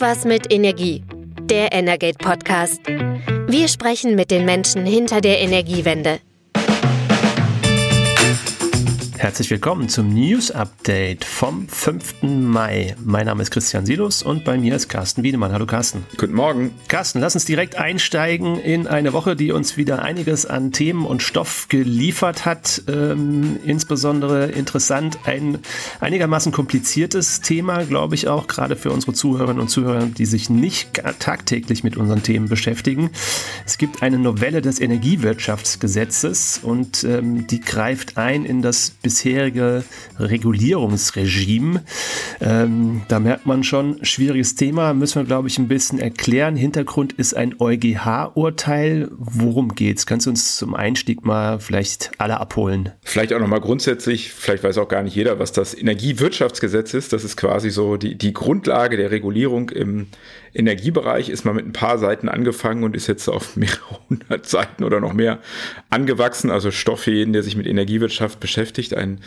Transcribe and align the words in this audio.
Irgendwas 0.00 0.24
mit 0.24 0.50
Energie. 0.50 1.04
Der 1.42 1.72
Energate 1.72 2.16
Podcast. 2.16 2.80
Wir 2.86 3.68
sprechen 3.68 4.14
mit 4.14 4.30
den 4.30 4.46
Menschen 4.46 4.86
hinter 4.86 5.20
der 5.20 5.40
Energiewende. 5.40 6.20
Herzlich 9.20 9.50
willkommen 9.50 9.90
zum 9.90 10.14
News 10.14 10.50
Update 10.50 11.26
vom 11.26 11.68
5. 11.68 12.22
Mai. 12.22 12.96
Mein 13.04 13.26
Name 13.26 13.42
ist 13.42 13.50
Christian 13.50 13.84
Silus 13.84 14.22
und 14.22 14.46
bei 14.46 14.56
mir 14.56 14.74
ist 14.74 14.88
Carsten 14.88 15.22
Wiedemann. 15.22 15.52
Hallo 15.52 15.66
Carsten. 15.66 16.06
Guten 16.16 16.32
Morgen. 16.32 16.70
Carsten, 16.88 17.20
lass 17.20 17.34
uns 17.34 17.44
direkt 17.44 17.76
einsteigen 17.76 18.58
in 18.58 18.86
eine 18.86 19.12
Woche, 19.12 19.36
die 19.36 19.52
uns 19.52 19.76
wieder 19.76 20.00
einiges 20.00 20.46
an 20.46 20.72
Themen 20.72 21.04
und 21.04 21.22
Stoff 21.22 21.68
geliefert 21.68 22.46
hat. 22.46 22.82
Ähm, 22.88 23.58
insbesondere 23.62 24.46
interessant 24.46 25.18
ein 25.26 25.58
einigermaßen 26.00 26.50
kompliziertes 26.50 27.42
Thema, 27.42 27.84
glaube 27.84 28.14
ich 28.14 28.26
auch, 28.26 28.46
gerade 28.46 28.74
für 28.74 28.90
unsere 28.90 29.12
Zuhörerinnen 29.12 29.60
und 29.60 29.68
Zuhörer, 29.68 30.06
die 30.06 30.24
sich 30.24 30.48
nicht 30.48 30.94
tagtäglich 31.18 31.84
mit 31.84 31.98
unseren 31.98 32.22
Themen 32.22 32.48
beschäftigen. 32.48 33.10
Es 33.66 33.76
gibt 33.76 34.02
eine 34.02 34.18
Novelle 34.18 34.62
des 34.62 34.80
Energiewirtschaftsgesetzes 34.80 36.60
und 36.62 37.04
ähm, 37.04 37.46
die 37.48 37.60
greift 37.60 38.16
ein 38.16 38.46
in 38.46 38.62
das 38.62 38.94
bisherige 39.10 39.82
Regulierungsregime. 40.20 41.82
Ähm, 42.40 43.02
da 43.08 43.18
merkt 43.18 43.44
man 43.44 43.64
schon, 43.64 44.04
schwieriges 44.04 44.54
Thema, 44.54 44.94
müssen 44.94 45.16
wir, 45.16 45.24
glaube 45.24 45.48
ich, 45.48 45.58
ein 45.58 45.66
bisschen 45.66 45.98
erklären. 45.98 46.54
Hintergrund 46.54 47.12
ist 47.14 47.34
ein 47.34 47.56
EuGH-Urteil. 47.58 49.08
Worum 49.10 49.74
geht's? 49.74 50.06
Kannst 50.06 50.26
du 50.26 50.30
uns 50.30 50.56
zum 50.56 50.74
Einstieg 50.74 51.24
mal 51.24 51.58
vielleicht 51.58 52.12
alle 52.18 52.38
abholen? 52.38 52.90
Vielleicht 53.02 53.32
auch 53.32 53.40
nochmal 53.40 53.60
grundsätzlich, 53.60 54.32
vielleicht 54.32 54.62
weiß 54.62 54.78
auch 54.78 54.88
gar 54.88 55.02
nicht 55.02 55.16
jeder, 55.16 55.40
was 55.40 55.50
das 55.50 55.76
Energiewirtschaftsgesetz 55.76 56.94
ist. 56.94 57.12
Das 57.12 57.24
ist 57.24 57.36
quasi 57.36 57.70
so 57.70 57.96
die, 57.96 58.16
die 58.16 58.32
Grundlage 58.32 58.96
der 58.96 59.10
Regulierung 59.10 59.70
im 59.70 60.06
Energiebereich. 60.54 61.28
Ist 61.30 61.44
mal 61.44 61.54
mit 61.54 61.66
ein 61.66 61.72
paar 61.72 61.98
Seiten 61.98 62.28
angefangen 62.28 62.84
und 62.84 62.94
ist 62.94 63.08
jetzt 63.08 63.28
auf 63.28 63.56
mehrere 63.56 63.98
hundert 64.08 64.46
Seiten 64.46 64.84
oder 64.84 65.00
noch 65.00 65.14
mehr 65.14 65.40
angewachsen. 65.90 66.50
Also 66.50 66.70
Stoff 66.70 67.00
für 67.00 67.12
jeden, 67.12 67.32
der 67.32 67.42
sich 67.42 67.56
mit 67.56 67.66
Energiewirtschaft 67.66 68.38
beschäftigt 68.38 68.94
ein 69.00 69.20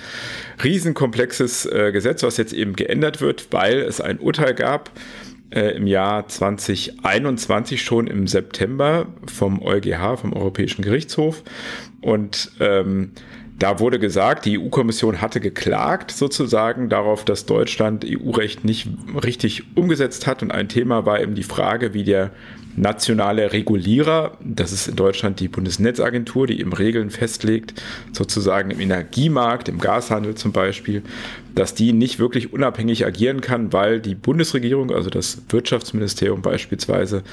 riesenkomplexes 0.64 1.66
äh, 1.66 1.92
Gesetz, 1.92 2.24
was 2.24 2.38
jetzt 2.38 2.54
eben 2.54 2.76
geändert 2.76 3.22
wird, 3.22 3.48
weil 3.52 3.80
es 3.80 4.00
ein 4.00 4.20
Urteil 4.20 4.54
gab 4.54 4.92
äh, 5.54 5.76
im 5.76 5.88
Jahr 5.88 6.28
2021 6.28 7.82
schon 7.82 8.08
im 8.08 8.28
September 8.28 9.08
vom 9.26 9.62
EuGH, 9.62 10.18
vom 10.18 10.34
Europäischen 10.34 10.82
Gerichtshof. 10.82 11.44
Und 12.02 12.52
ähm, 12.60 13.12
da 13.59 13.80
wurde 13.80 14.00
gesagt, 14.00 14.46
die 14.46 14.59
EU-Kommission 14.59 15.22
hatte 15.22 15.40
geklagt 15.40 16.12
sozusagen 16.12 16.90
darauf, 16.90 17.23
dass 17.23 17.46
Deutschland 17.46 18.06
EU-Recht 18.06 18.66
nicht 18.66 18.88
richtig 19.23 19.64
umgesetzt 19.76 20.28
hat. 20.28 20.42
Und 20.42 20.52
ein 20.52 20.70
Thema 20.70 21.06
war 21.06 21.22
eben 21.22 21.36
die 21.36 21.44
Frage, 21.44 21.94
wie 21.94 22.04
der 22.04 22.31
nationale 22.76 23.54
Regulierer, 23.54 24.38
das 24.42 24.72
ist 24.72 24.88
in 24.88 24.96
Deutschland 24.96 25.40
die 25.40 25.48
Bundesnetzagentur, 25.48 26.48
die 26.48 26.59
eben 26.59 26.74
Regeln 26.74 27.12
festlegt, 27.12 27.81
sozusagen 28.12 28.72
im 28.72 28.80
Energiemarkt, 28.80 29.70
im 29.70 29.80
Gashandel 29.80 30.36
zum 30.36 30.52
Beispiel, 30.52 31.04
dass 31.56 31.76
die 31.76 31.94
nicht 31.94 32.20
wirklich 32.20 32.52
unabhängig 32.52 33.06
agieren 33.06 33.42
kann, 33.42 33.73
weil 33.73 34.00
die 34.00 34.16
Bundesregierung, 34.16 34.92
also 34.92 35.09
das 35.09 35.42
Wirtschaftsministerium 35.50 36.42
beispielsweise, 36.42 37.23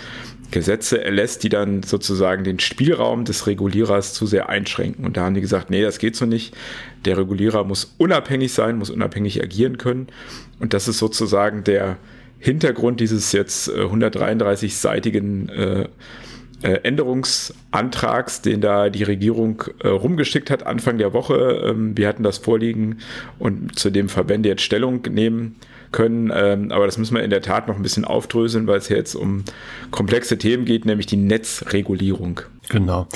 Gesetze 0.50 1.02
erlässt, 1.02 1.44
die 1.44 1.48
dann 1.48 1.82
sozusagen 1.82 2.44
den 2.44 2.58
Spielraum 2.58 3.24
des 3.24 3.46
Regulierers 3.46 4.14
zu 4.14 4.26
sehr 4.26 4.48
einschränken. 4.48 5.04
Und 5.04 5.16
da 5.16 5.24
haben 5.24 5.34
die 5.34 5.40
gesagt, 5.40 5.70
nee, 5.70 5.82
das 5.82 5.98
geht 5.98 6.16
so 6.16 6.26
nicht. 6.26 6.54
Der 7.04 7.16
Regulierer 7.16 7.64
muss 7.64 7.94
unabhängig 7.98 8.52
sein, 8.52 8.76
muss 8.76 8.90
unabhängig 8.90 9.42
agieren 9.42 9.78
können. 9.78 10.08
Und 10.58 10.74
das 10.74 10.88
ist 10.88 10.98
sozusagen 10.98 11.64
der 11.64 11.98
Hintergrund 12.38 13.00
dieses 13.00 13.32
jetzt 13.32 13.70
133-seitigen 13.70 15.48
äh, 15.50 15.88
Änderungsantrags, 16.68 18.42
den 18.42 18.60
da 18.60 18.90
die 18.90 19.02
Regierung 19.02 19.64
äh, 19.82 19.88
rumgeschickt 19.88 20.50
hat 20.50 20.66
Anfang 20.66 20.98
der 20.98 21.12
Woche. 21.12 21.64
Ähm, 21.66 21.96
wir 21.96 22.08
hatten 22.08 22.22
das 22.22 22.38
vorliegen 22.38 22.98
und 23.38 23.78
zu 23.78 23.90
dem 23.90 24.08
Verbände 24.08 24.48
jetzt 24.48 24.62
Stellung 24.62 25.02
nehmen 25.10 25.56
können. 25.92 26.30
Ähm, 26.34 26.70
aber 26.70 26.86
das 26.86 26.98
müssen 26.98 27.14
wir 27.14 27.22
in 27.22 27.30
der 27.30 27.42
Tat 27.42 27.68
noch 27.68 27.76
ein 27.76 27.82
bisschen 27.82 28.04
aufdröseln, 28.04 28.66
weil 28.66 28.78
es 28.78 28.88
jetzt 28.88 29.14
um 29.14 29.44
komplexe 29.90 30.38
Themen 30.38 30.64
geht, 30.64 30.84
nämlich 30.84 31.06
die 31.06 31.16
Netzregulierung. 31.16 32.40
Genau. 32.70 33.08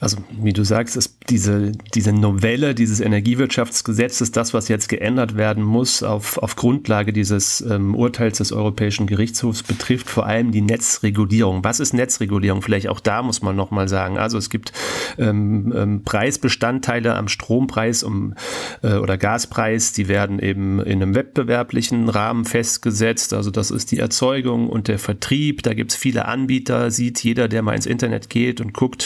Also 0.00 0.16
wie 0.30 0.54
du 0.54 0.64
sagst, 0.64 0.96
ist 0.96 1.18
diese, 1.28 1.72
diese 1.94 2.14
Novelle 2.14 2.74
dieses 2.74 2.98
Energiewirtschaftsgesetzes 2.98 4.32
das, 4.32 4.54
was 4.54 4.68
jetzt 4.68 4.88
geändert 4.88 5.36
werden 5.36 5.62
muss 5.62 6.02
auf, 6.02 6.38
auf 6.38 6.56
Grundlage 6.56 7.12
dieses 7.12 7.60
ähm, 7.60 7.94
Urteils 7.94 8.38
des 8.38 8.52
Europäischen 8.52 9.06
Gerichtshofs, 9.06 9.62
betrifft 9.62 10.08
vor 10.08 10.24
allem 10.24 10.50
die 10.50 10.62
Netzregulierung. 10.62 11.62
Was 11.62 11.78
ist 11.78 11.92
Netzregulierung? 11.92 12.62
Vielleicht 12.62 12.88
auch 12.88 13.00
da 13.00 13.22
muss 13.22 13.42
man 13.42 13.54
nochmal 13.54 13.86
sagen. 13.86 14.16
Also 14.16 14.38
es 14.38 14.48
gibt 14.48 14.72
ähm, 15.18 15.74
ähm, 15.76 16.02
Preisbestandteile 16.04 17.14
am 17.14 17.28
Strompreis 17.28 18.04
um, 18.04 18.34
äh, 18.82 18.94
oder 18.94 19.18
Gaspreis, 19.18 19.92
die 19.92 20.08
werden 20.08 20.38
eben 20.38 20.80
in 20.80 21.02
einem 21.02 21.14
wettbewerblichen 21.14 22.08
Rahmen 22.08 22.46
festgesetzt. 22.46 23.34
Also 23.34 23.50
das 23.50 23.70
ist 23.70 23.90
die 23.90 23.98
Erzeugung 23.98 24.70
und 24.70 24.88
der 24.88 24.98
Vertrieb. 24.98 25.62
Da 25.62 25.74
gibt 25.74 25.90
es 25.90 25.98
viele 25.98 26.24
Anbieter, 26.24 26.90
sieht 26.90 27.22
jeder, 27.22 27.48
der 27.48 27.60
mal 27.60 27.74
ins 27.74 27.84
Internet 27.84 28.30
geht 28.30 28.62
und 28.62 28.72
guckt, 28.72 29.01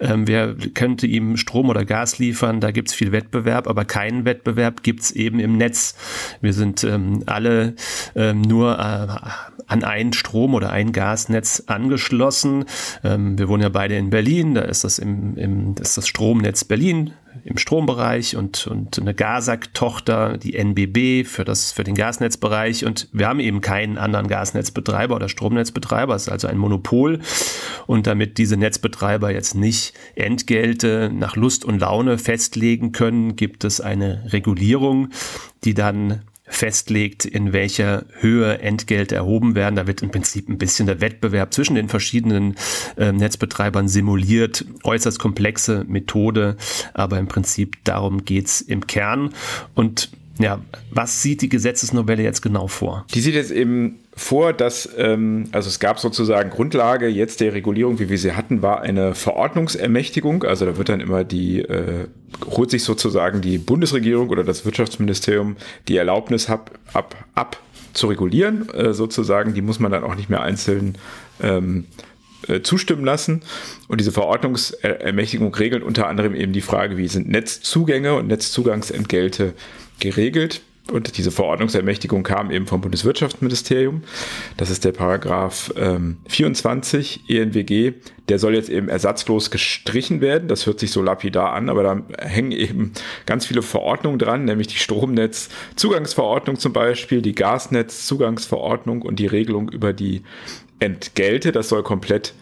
ähm, 0.00 0.26
wer 0.26 0.54
könnte 0.74 1.06
ihm 1.06 1.36
Strom 1.36 1.68
oder 1.68 1.84
Gas 1.84 2.18
liefern, 2.18 2.60
da 2.60 2.70
gibt 2.70 2.88
es 2.88 2.94
viel 2.94 3.12
Wettbewerb, 3.12 3.68
aber 3.68 3.84
keinen 3.84 4.24
Wettbewerb 4.24 4.82
gibt 4.82 5.02
es 5.02 5.10
eben 5.10 5.38
im 5.40 5.56
Netz. 5.56 5.94
Wir 6.40 6.52
sind 6.52 6.84
ähm, 6.84 7.22
alle 7.26 7.74
ähm, 8.14 8.42
nur 8.42 8.78
äh, 8.78 9.06
an 9.66 9.84
ein 9.84 10.12
Strom- 10.12 10.54
oder 10.54 10.70
ein 10.70 10.92
Gasnetz 10.92 11.64
angeschlossen. 11.66 12.64
Ähm, 13.02 13.38
wir 13.38 13.48
wohnen 13.48 13.62
ja 13.62 13.68
beide 13.68 13.96
in 13.96 14.10
Berlin, 14.10 14.54
da 14.54 14.62
ist 14.62 14.84
das 14.84 14.98
im, 14.98 15.36
im 15.36 15.74
das, 15.74 15.88
ist 15.88 15.98
das 15.98 16.08
Stromnetz 16.08 16.64
Berlin 16.64 17.12
im 17.44 17.58
Strombereich 17.58 18.36
und, 18.36 18.66
und 18.66 18.98
eine 18.98 19.14
GASAG-Tochter, 19.14 20.38
die 20.38 20.54
NBB 20.54 21.26
für, 21.26 21.44
das, 21.44 21.72
für 21.72 21.84
den 21.84 21.94
Gasnetzbereich. 21.94 22.84
Und 22.84 23.08
wir 23.12 23.28
haben 23.28 23.40
eben 23.40 23.60
keinen 23.60 23.98
anderen 23.98 24.28
Gasnetzbetreiber 24.28 25.16
oder 25.16 25.28
Stromnetzbetreiber. 25.28 26.14
Es 26.14 26.22
ist 26.22 26.28
also 26.28 26.48
ein 26.48 26.58
Monopol. 26.58 27.20
Und 27.86 28.06
damit 28.06 28.38
diese 28.38 28.56
Netzbetreiber 28.56 29.30
jetzt 29.30 29.54
nicht 29.54 29.94
Entgelte 30.14 31.10
nach 31.12 31.36
Lust 31.36 31.64
und 31.64 31.80
Laune 31.80 32.18
festlegen 32.18 32.92
können, 32.92 33.36
gibt 33.36 33.64
es 33.64 33.80
eine 33.80 34.24
Regulierung, 34.32 35.10
die 35.64 35.74
dann 35.74 36.22
festlegt, 36.48 37.24
in 37.24 37.52
welcher 37.52 38.04
Höhe 38.20 38.58
Entgelte 38.58 39.14
erhoben 39.14 39.54
werden. 39.54 39.76
Da 39.76 39.86
wird 39.86 40.02
im 40.02 40.10
Prinzip 40.10 40.48
ein 40.48 40.58
bisschen 40.58 40.86
der 40.86 41.00
Wettbewerb 41.00 41.52
zwischen 41.52 41.74
den 41.74 41.88
verschiedenen 41.88 42.56
äh, 42.96 43.12
Netzbetreibern 43.12 43.88
simuliert. 43.88 44.64
Äußerst 44.84 45.18
komplexe 45.18 45.84
Methode, 45.88 46.56
aber 46.94 47.18
im 47.18 47.28
Prinzip 47.28 47.76
darum 47.84 48.24
geht's 48.24 48.60
im 48.60 48.86
Kern. 48.86 49.34
Und 49.74 50.10
ja, 50.38 50.60
was 50.90 51.22
sieht 51.22 51.42
die 51.42 51.48
Gesetzesnovelle 51.48 52.22
jetzt 52.22 52.42
genau 52.42 52.68
vor? 52.68 53.06
Die 53.14 53.20
sieht 53.20 53.34
jetzt 53.34 53.50
eben 53.50 53.98
vor, 54.18 54.54
dass, 54.54 54.88
ähm, 54.96 55.44
also 55.52 55.68
es 55.68 55.78
gab 55.78 55.98
sozusagen 56.00 56.48
Grundlage 56.48 57.06
jetzt 57.06 57.40
der 57.40 57.52
Regulierung, 57.52 57.98
wie 57.98 58.08
wir 58.08 58.16
sie 58.16 58.32
hatten, 58.32 58.62
war 58.62 58.80
eine 58.80 59.14
Verordnungsermächtigung. 59.14 60.42
Also 60.44 60.64
da 60.64 60.78
wird 60.78 60.88
dann 60.88 61.00
immer 61.00 61.22
die, 61.22 61.60
äh, 61.60 62.08
holt 62.46 62.70
sich 62.70 62.82
sozusagen 62.82 63.42
die 63.42 63.58
Bundesregierung 63.58 64.30
oder 64.30 64.42
das 64.42 64.64
Wirtschaftsministerium 64.64 65.56
die 65.86 65.98
Erlaubnis 65.98 66.48
ab, 66.48 66.70
ab, 66.94 67.14
ab 67.34 67.60
zu 67.92 68.06
regulieren, 68.06 68.70
äh, 68.70 68.94
sozusagen. 68.94 69.52
Die 69.52 69.62
muss 69.62 69.80
man 69.80 69.92
dann 69.92 70.02
auch 70.02 70.14
nicht 70.14 70.30
mehr 70.30 70.40
einzeln 70.40 70.96
ähm, 71.42 71.84
äh, 72.48 72.62
zustimmen 72.62 73.04
lassen. 73.04 73.42
Und 73.86 74.00
diese 74.00 74.12
Verordnungsermächtigung 74.12 75.54
regelt 75.54 75.82
unter 75.82 76.08
anderem 76.08 76.34
eben 76.34 76.54
die 76.54 76.62
Frage, 76.62 76.96
wie 76.96 77.08
sind 77.08 77.28
Netzzugänge 77.28 78.14
und 78.14 78.28
Netzzugangsentgelte 78.28 79.52
geregelt. 80.00 80.62
Und 80.92 81.18
diese 81.18 81.32
Verordnungsermächtigung 81.32 82.22
kam 82.22 82.52
eben 82.52 82.66
vom 82.66 82.80
Bundeswirtschaftsministerium. 82.80 84.02
Das 84.56 84.70
ist 84.70 84.84
der 84.84 84.92
Paragraph 84.92 85.72
ähm, 85.76 86.18
24 86.28 87.28
ENWG. 87.28 87.94
Der 88.28 88.38
soll 88.38 88.54
jetzt 88.54 88.68
eben 88.68 88.88
ersatzlos 88.88 89.50
gestrichen 89.50 90.20
werden. 90.20 90.46
Das 90.46 90.66
hört 90.66 90.78
sich 90.78 90.92
so 90.92 91.02
lapidar 91.02 91.54
an, 91.54 91.68
aber 91.68 91.82
da 91.82 92.02
hängen 92.18 92.52
eben 92.52 92.92
ganz 93.26 93.46
viele 93.46 93.62
Verordnungen 93.62 94.20
dran, 94.20 94.44
nämlich 94.44 94.68
die 94.68 94.78
Stromnetzzugangsverordnung 94.78 96.58
zum 96.58 96.72
Beispiel, 96.72 97.20
die 97.20 97.34
Gasnetzzugangsverordnung 97.34 99.02
und 99.02 99.18
die 99.18 99.26
Regelung 99.26 99.68
über 99.68 99.92
die 99.92 100.22
Entgelte. 100.78 101.50
Das 101.50 101.68
soll 101.68 101.82
komplett 101.82 102.32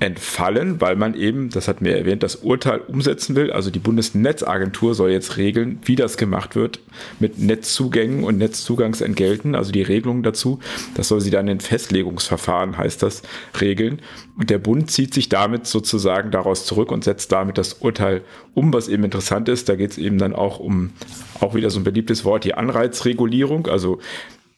entfallen, 0.00 0.80
weil 0.80 0.96
man 0.96 1.14
eben, 1.14 1.50
das 1.50 1.68
hat 1.68 1.80
mir 1.80 1.96
erwähnt, 1.96 2.22
das 2.22 2.36
Urteil 2.36 2.80
umsetzen 2.80 3.36
will. 3.36 3.52
Also 3.52 3.70
die 3.70 3.78
Bundesnetzagentur 3.78 4.94
soll 4.94 5.10
jetzt 5.10 5.36
regeln, 5.36 5.78
wie 5.84 5.94
das 5.94 6.16
gemacht 6.16 6.56
wird 6.56 6.80
mit 7.20 7.38
Netzzugängen 7.38 8.24
und 8.24 8.36
Netzzugangsentgelten, 8.38 9.54
also 9.54 9.70
die 9.70 9.82
Regelungen 9.82 10.24
dazu. 10.24 10.58
Das 10.96 11.08
soll 11.08 11.20
sie 11.20 11.30
dann 11.30 11.46
in 11.46 11.60
Festlegungsverfahren, 11.60 12.76
heißt 12.76 13.02
das, 13.02 13.22
regeln. 13.60 14.00
Und 14.36 14.50
der 14.50 14.58
Bund 14.58 14.90
zieht 14.90 15.14
sich 15.14 15.28
damit 15.28 15.66
sozusagen 15.66 16.32
daraus 16.32 16.66
zurück 16.66 16.90
und 16.90 17.04
setzt 17.04 17.30
damit 17.30 17.56
das 17.56 17.74
Urteil 17.74 18.22
um, 18.52 18.72
was 18.72 18.88
eben 18.88 19.04
interessant 19.04 19.48
ist. 19.48 19.68
Da 19.68 19.76
geht 19.76 19.92
es 19.92 19.98
eben 19.98 20.18
dann 20.18 20.34
auch 20.34 20.58
um, 20.58 20.90
auch 21.40 21.54
wieder 21.54 21.70
so 21.70 21.78
ein 21.78 21.84
beliebtes 21.84 22.24
Wort, 22.24 22.44
die 22.44 22.54
Anreizregulierung. 22.54 23.68
Also 23.68 24.00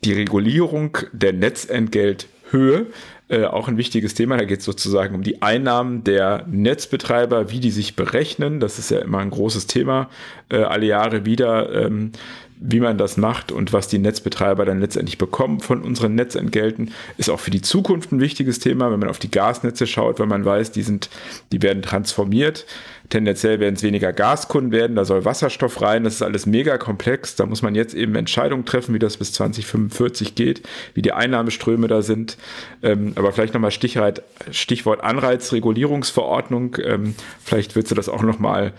die 0.02 0.14
Regulierung 0.14 0.96
der 1.12 1.34
Netzentgelthöhe 1.34 2.26
Höhe. 2.50 2.86
Äh, 3.28 3.44
auch 3.44 3.66
ein 3.66 3.76
wichtiges 3.76 4.14
Thema. 4.14 4.36
Da 4.36 4.44
geht 4.44 4.60
es 4.60 4.64
sozusagen 4.64 5.16
um 5.16 5.22
die 5.24 5.42
Einnahmen 5.42 6.04
der 6.04 6.44
Netzbetreiber, 6.48 7.50
wie 7.50 7.58
die 7.58 7.72
sich 7.72 7.96
berechnen. 7.96 8.60
Das 8.60 8.78
ist 8.78 8.90
ja 8.92 9.00
immer 9.00 9.18
ein 9.18 9.30
großes 9.30 9.66
Thema, 9.66 10.08
äh, 10.48 10.58
alle 10.58 10.86
Jahre 10.86 11.24
wieder. 11.24 11.74
Ähm, 11.74 12.12
wie 12.58 12.80
man 12.80 12.96
das 12.96 13.16
macht 13.16 13.52
und 13.52 13.72
was 13.72 13.88
die 13.88 13.98
Netzbetreiber 13.98 14.64
dann 14.64 14.80
letztendlich 14.80 15.18
bekommen 15.18 15.60
von 15.60 15.82
unseren 15.82 16.14
Netzentgelten, 16.14 16.92
ist 17.18 17.28
auch 17.28 17.40
für 17.40 17.50
die 17.50 17.60
Zukunft 17.60 18.12
ein 18.12 18.20
wichtiges 18.20 18.60
Thema, 18.60 18.90
wenn 18.90 18.98
man 18.98 19.10
auf 19.10 19.18
die 19.18 19.30
Gasnetze 19.30 19.86
schaut, 19.86 20.18
wenn 20.18 20.28
man 20.28 20.44
weiß, 20.44 20.72
die 20.72 20.82
sind, 20.82 21.10
die 21.52 21.60
werden 21.60 21.82
transformiert. 21.82 22.64
Tendenziell 23.08 23.60
werden 23.60 23.76
es 23.76 23.82
weniger 23.82 24.12
Gaskunden 24.12 24.72
werden, 24.72 24.96
da 24.96 25.04
soll 25.04 25.24
Wasserstoff 25.24 25.80
rein, 25.80 26.04
das 26.04 26.14
ist 26.14 26.22
alles 26.22 26.46
mega 26.46 26.76
komplex. 26.76 27.36
Da 27.36 27.46
muss 27.46 27.62
man 27.62 27.74
jetzt 27.74 27.94
eben 27.94 28.14
Entscheidungen 28.16 28.64
treffen, 28.64 28.94
wie 28.94 28.98
das 28.98 29.16
bis 29.16 29.32
2045 29.32 30.34
geht, 30.34 30.62
wie 30.94 31.02
die 31.02 31.12
Einnahmeströme 31.12 31.86
da 31.86 32.02
sind. 32.02 32.36
Ähm, 32.82 33.12
aber 33.14 33.32
vielleicht 33.32 33.54
nochmal 33.54 33.70
Stichwort, 33.70 35.04
Anreizregulierungsverordnung. 35.04 36.76
Ähm, 36.82 37.14
vielleicht 37.42 37.76
willst 37.76 37.90
du 37.90 37.94
das 37.94 38.08
auch 38.08 38.22
nochmal 38.22 38.72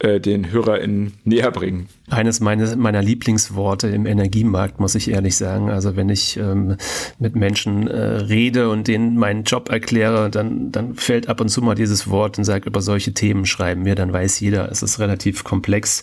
äh, 0.00 0.20
den 0.20 0.50
HörerInnen 0.50 1.14
näher 1.24 1.50
bringen. 1.50 1.88
Eines 2.10 2.40
meines, 2.40 2.76
meiner 2.76 3.02
Lieblingsworte 3.02 3.88
im 3.88 4.04
Energiemarkt, 4.04 4.80
muss 4.80 4.94
ich 4.94 5.10
ehrlich 5.10 5.36
sagen. 5.36 5.70
Also 5.70 5.96
wenn 5.96 6.10
ich 6.10 6.36
ähm, 6.36 6.76
mit 7.18 7.36
Menschen 7.36 7.86
äh, 7.88 7.96
rede 7.96 8.68
und 8.68 8.86
denen 8.88 9.16
meinen 9.16 9.44
Job 9.44 9.70
erkläre, 9.70 10.28
dann, 10.28 10.72
dann 10.72 10.94
fällt 10.94 11.28
ab 11.28 11.40
und 11.40 11.48
zu 11.48 11.62
mal 11.62 11.74
dieses 11.74 12.10
Wort 12.10 12.36
und 12.36 12.44
sagt, 12.44 12.66
über 12.66 12.82
solche 12.82 13.14
Themen 13.14 13.46
schreiben 13.46 13.61
wir, 13.84 13.94
dann 13.94 14.12
weiß 14.12 14.40
jeder, 14.40 14.70
es 14.70 14.82
ist 14.82 14.98
relativ 14.98 15.44
komplex. 15.44 16.02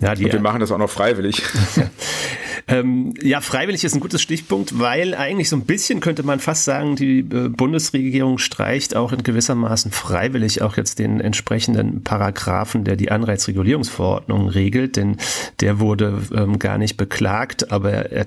Ja, 0.00 0.14
die, 0.14 0.24
und 0.24 0.32
wir 0.32 0.40
machen 0.40 0.60
das 0.60 0.72
auch 0.72 0.78
noch 0.78 0.90
freiwillig. 0.90 1.42
Ähm, 2.68 3.14
ja, 3.20 3.40
freiwillig 3.40 3.84
ist 3.84 3.94
ein 3.94 4.00
gutes 4.00 4.22
Stichpunkt, 4.22 4.78
weil 4.78 5.14
eigentlich 5.14 5.48
so 5.48 5.56
ein 5.56 5.64
bisschen 5.64 6.00
könnte 6.00 6.22
man 6.22 6.40
fast 6.40 6.64
sagen, 6.64 6.96
die 6.96 7.20
äh, 7.20 7.48
Bundesregierung 7.48 8.38
streicht 8.38 8.96
auch 8.96 9.12
in 9.12 9.22
gewissermaßen 9.22 9.90
freiwillig 9.90 10.62
auch 10.62 10.76
jetzt 10.76 10.98
den 10.98 11.20
entsprechenden 11.20 12.02
Paragraphen, 12.02 12.84
der 12.84 12.96
die 12.96 13.10
Anreizregulierungsverordnung 13.10 14.48
regelt, 14.48 14.96
denn 14.96 15.16
der 15.60 15.80
wurde 15.80 16.22
ähm, 16.34 16.58
gar 16.58 16.78
nicht 16.78 16.96
beklagt, 16.96 17.70
aber 17.70 18.10
er, 18.12 18.26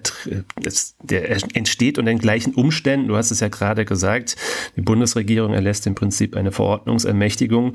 es, 0.63 0.95
der 1.01 1.29
entsteht 1.29 1.97
unter 1.97 2.11
den 2.11 2.19
gleichen 2.19 2.53
Umständen. 2.53 3.07
Du 3.07 3.17
hast 3.17 3.31
es 3.31 3.39
ja 3.39 3.47
gerade 3.47 3.85
gesagt, 3.85 4.35
die 4.75 4.81
Bundesregierung 4.81 5.53
erlässt 5.53 5.87
im 5.87 5.95
Prinzip 5.95 6.35
eine 6.35 6.51
Verordnungsermächtigung 6.51 7.73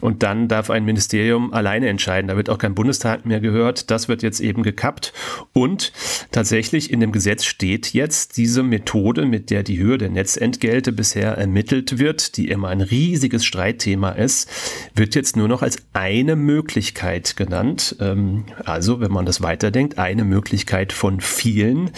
und 0.00 0.22
dann 0.22 0.48
darf 0.48 0.70
ein 0.70 0.84
Ministerium 0.84 1.52
alleine 1.52 1.88
entscheiden. 1.88 2.28
Da 2.28 2.36
wird 2.36 2.50
auch 2.50 2.58
kein 2.58 2.74
Bundestag 2.74 3.26
mehr 3.26 3.40
gehört. 3.40 3.90
Das 3.90 4.08
wird 4.08 4.22
jetzt 4.22 4.40
eben 4.40 4.62
gekappt 4.62 5.12
und 5.52 5.92
Tatsächlich 6.30 6.92
in 6.92 7.00
dem 7.00 7.12
Gesetz 7.12 7.44
steht 7.44 7.92
jetzt 7.92 8.36
diese 8.36 8.62
Methode, 8.62 9.26
mit 9.26 9.50
der 9.50 9.62
die 9.62 9.78
Höhe 9.78 9.98
der 9.98 10.10
Netzentgelte 10.10 10.92
bisher 10.92 11.36
ermittelt 11.36 11.98
wird, 11.98 12.36
die 12.36 12.48
immer 12.48 12.68
ein 12.68 12.80
riesiges 12.80 13.44
Streitthema 13.44 14.10
ist, 14.10 14.50
wird 14.94 15.14
jetzt 15.14 15.36
nur 15.36 15.48
noch 15.48 15.62
als 15.62 15.78
eine 15.92 16.36
Möglichkeit 16.36 17.36
genannt. 17.36 17.96
Ähm, 18.00 18.44
also, 18.64 19.00
wenn 19.00 19.12
man 19.12 19.26
das 19.26 19.42
weiterdenkt, 19.42 19.98
eine 19.98 20.24
Möglichkeit 20.24 20.92
von 20.92 21.20
vielen. 21.20 21.90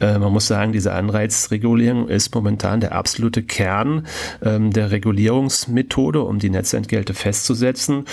Äh, 0.00 0.18
man 0.18 0.32
muss 0.32 0.46
sagen, 0.46 0.72
diese 0.72 0.92
Anreizregulierung 0.92 2.08
ist 2.08 2.34
momentan 2.34 2.80
der 2.80 2.92
absolute 2.92 3.42
Kern 3.42 4.06
ähm, 4.42 4.72
der 4.72 4.90
Regulierungsmethode, 4.90 6.22
um 6.22 6.38
die 6.38 6.50
Netzentgelte 6.50 7.14
festzusetzen. 7.14 8.04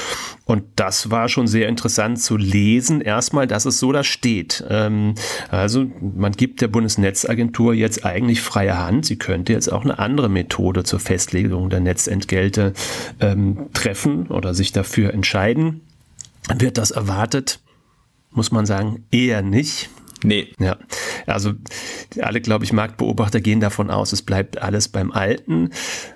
Und 0.45 0.63
das 0.75 1.11
war 1.11 1.29
schon 1.29 1.47
sehr 1.47 1.67
interessant 1.67 2.21
zu 2.21 2.37
lesen. 2.37 3.01
Erstmal, 3.01 3.47
dass 3.47 3.65
es 3.65 3.79
so 3.79 3.91
da 3.91 4.03
steht. 4.03 4.63
Also 5.49 5.85
man 5.99 6.33
gibt 6.33 6.61
der 6.61 6.67
Bundesnetzagentur 6.67 7.73
jetzt 7.73 8.05
eigentlich 8.05 8.41
freie 8.41 8.77
Hand. 8.77 9.05
Sie 9.05 9.17
könnte 9.17 9.53
jetzt 9.53 9.71
auch 9.71 9.83
eine 9.83 9.99
andere 9.99 10.29
Methode 10.29 10.83
zur 10.83 10.99
Festlegung 10.99 11.69
der 11.69 11.79
Netzentgelte 11.79 12.73
ähm, 13.19 13.67
treffen 13.73 14.27
oder 14.27 14.53
sich 14.53 14.71
dafür 14.71 15.13
entscheiden. 15.13 15.81
Wird 16.57 16.77
das 16.77 16.91
erwartet? 16.91 17.59
Muss 18.31 18.51
man 18.51 18.65
sagen, 18.65 19.03
eher 19.11 19.41
nicht. 19.41 19.89
Nee. 20.23 20.47
Ja, 20.59 20.77
also 21.27 21.53
alle, 22.21 22.41
glaube 22.41 22.65
ich, 22.65 22.73
Marktbeobachter 22.73 23.39
gehen 23.39 23.59
davon 23.59 23.91
aus, 23.91 24.13
es 24.13 24.21
bleibt 24.21 24.61
alles 24.61 24.87
beim 24.87 25.11
Alten. 25.11 25.69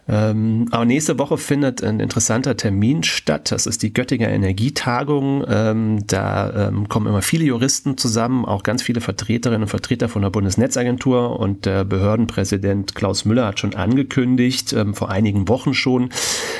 Ähm, 0.08 0.68
aber 0.72 0.86
nächste 0.86 1.20
Woche 1.20 1.38
findet 1.38 1.84
ein 1.84 2.00
interessanter 2.00 2.58
Termin 2.58 3.04
statt. 3.04 3.52
Das 3.52 3.68
ist 3.68 3.84
die 3.84 3.94
Göttinger 3.94 4.30
Energietagung. 4.30 5.46
Ähm, 5.48 6.06
da 6.08 6.68
ähm, 6.68 6.90
kommen 6.90 7.08
immer 7.08 7.22
viele 7.22 7.46
Juristen 7.46 7.98
zusammen, 7.98 8.46
auch 8.46 8.64
ganz 8.64 8.82
viele 8.82 9.02
Vertreterinnen 9.02 9.64
und 9.64 9.70
Vertreter 9.70 10.10
von 10.10 10.22
der 10.24 10.30
Bundesnetzagentur. 10.32 11.40
Und 11.40 11.66
der 11.66 11.86
Behördenpräsident 11.86 12.96
Klaus 12.96 13.26
Müller 13.26 13.46
hat 13.46 13.60
schon 13.60 13.76
angekündigt, 13.76 14.74
ähm, 14.74 14.96
vor 14.96 15.10
einigen 15.10 15.48
Wochen 15.48 15.74
schon, 15.74 16.10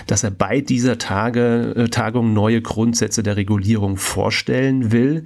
dass 0.08 0.24
er 0.24 0.32
bei 0.32 0.62
dieser 0.62 0.98
Tage, 0.98 1.74
äh, 1.76 1.90
Tagung 1.90 2.34
neue 2.34 2.62
Grundsätze 2.62 3.24
der 3.24 3.36
Regulierung 3.36 3.98
vorstellen 3.98 4.92
will. 4.92 5.24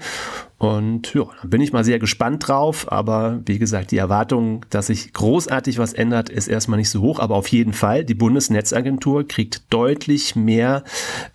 Und 0.58 1.14
ja, 1.14 1.24
da 1.42 1.48
bin 1.48 1.62
ich 1.62 1.74
mal 1.74 1.84
sehr 1.84 2.00
gespannt 2.00 2.48
drauf. 2.48 2.92
Aber 2.92 3.42
wie 3.46 3.60
gesagt, 3.60 3.92
die 3.92 3.98
Erwartung, 3.98 4.66
dass 4.70 4.88
sich 4.88 5.12
großartig 5.12 5.78
was 5.78 5.94
ändert, 5.94 6.30
ist 6.30 6.48
erstmal 6.48 6.80
nicht 6.80 6.90
so 6.90 7.02
hoch. 7.02 7.20
Aber 7.20 7.36
auf 7.36 7.48
jeden 7.50 7.74
Fall, 7.74 8.06
die 8.06 8.14
Bundesnetzagentur 8.14 9.28
kriegt 9.28 9.74
deutlich 9.74 10.36
mehr 10.36 10.84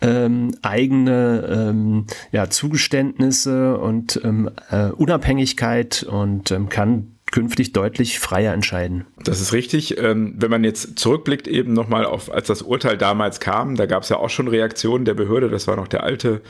ähm, 0.01 0.55
eigene 0.61 1.47
ähm, 1.69 2.05
ja, 2.31 2.49
Zugeständnisse 2.49 3.77
und 3.77 4.19
ähm, 4.23 4.49
äh, 4.71 4.87
Unabhängigkeit 4.87 6.03
und 6.03 6.51
ähm, 6.51 6.69
kann 6.69 7.15
künftig 7.31 7.73
deutlich 7.73 8.19
freier 8.19 8.53
entscheiden. 8.53 9.05
Das 9.23 9.41
ist 9.41 9.53
richtig. 9.53 9.97
Ähm, 9.97 10.35
wenn 10.37 10.51
man 10.51 10.63
jetzt 10.63 10.99
zurückblickt 10.99 11.47
eben 11.47 11.73
nochmal 11.73 12.05
auf, 12.05 12.31
als 12.31 12.47
das 12.47 12.61
Urteil 12.61 12.97
damals 12.97 13.39
kam, 13.39 13.75
da 13.75 13.85
gab 13.85 14.03
es 14.03 14.09
ja 14.09 14.17
auch 14.17 14.29
schon 14.29 14.47
Reaktionen 14.47 15.05
der 15.05 15.13
Behörde, 15.13 15.49
das 15.49 15.67
war 15.67 15.75
noch 15.75 15.87
der 15.87 16.03
alte 16.03 16.41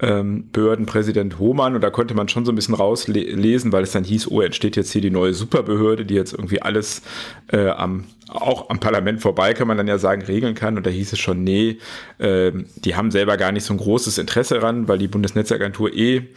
ähm, 0.00 0.48
Behördenpräsident 0.52 1.38
Hohmann 1.38 1.74
und 1.74 1.80
da 1.80 1.90
konnte 1.90 2.14
man 2.14 2.28
schon 2.28 2.44
so 2.44 2.52
ein 2.52 2.54
bisschen 2.54 2.74
rauslesen, 2.74 3.72
weil 3.72 3.82
es 3.82 3.92
dann 3.92 4.04
hieß, 4.04 4.30
oh, 4.30 4.40
entsteht 4.42 4.76
jetzt 4.76 4.92
hier 4.92 5.00
die 5.00 5.10
neue 5.10 5.34
Superbehörde, 5.34 6.04
die 6.04 6.14
jetzt 6.14 6.32
irgendwie 6.32 6.62
alles 6.62 7.02
äh, 7.50 7.68
am 7.68 8.04
auch 8.28 8.68
am 8.68 8.78
Parlament 8.78 9.22
vorbei, 9.22 9.54
kann 9.54 9.68
man 9.68 9.78
dann 9.78 9.88
ja 9.88 9.96
sagen, 9.96 10.20
regeln 10.22 10.54
kann. 10.54 10.76
Und 10.76 10.86
da 10.86 10.90
hieß 10.90 11.14
es 11.14 11.18
schon, 11.18 11.44
nee, 11.44 11.78
äh, 12.18 12.52
die 12.84 12.94
haben 12.94 13.10
selber 13.10 13.38
gar 13.38 13.52
nicht 13.52 13.64
so 13.64 13.72
ein 13.72 13.78
großes 13.78 14.18
Interesse 14.18 14.54
daran, 14.54 14.86
weil 14.86 14.98
die 14.98 15.08
Bundesnetzagentur 15.08 15.94
eh 15.94 16.28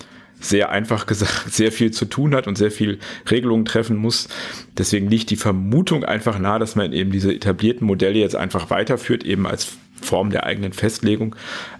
sehr 0.41 0.69
einfach 0.69 1.05
gesagt 1.05 1.45
sehr 1.51 1.71
viel 1.71 1.91
zu 1.91 2.05
tun 2.05 2.35
hat 2.35 2.47
und 2.47 2.57
sehr 2.57 2.71
viel 2.71 2.99
Regelungen 3.29 3.65
treffen 3.65 3.95
muss. 3.95 4.27
Deswegen 4.77 5.09
liegt 5.09 5.29
die 5.29 5.37
Vermutung 5.37 6.03
einfach 6.03 6.39
nahe, 6.39 6.59
dass 6.59 6.75
man 6.75 6.91
eben 6.91 7.11
diese 7.11 7.33
etablierten 7.33 7.87
Modelle 7.87 8.19
jetzt 8.19 8.35
einfach 8.35 8.69
weiterführt, 8.69 9.23
eben 9.23 9.47
als 9.47 9.77
Form 10.01 10.31
der 10.31 10.45
eigenen 10.45 10.73
Festlegung, 10.73 11.35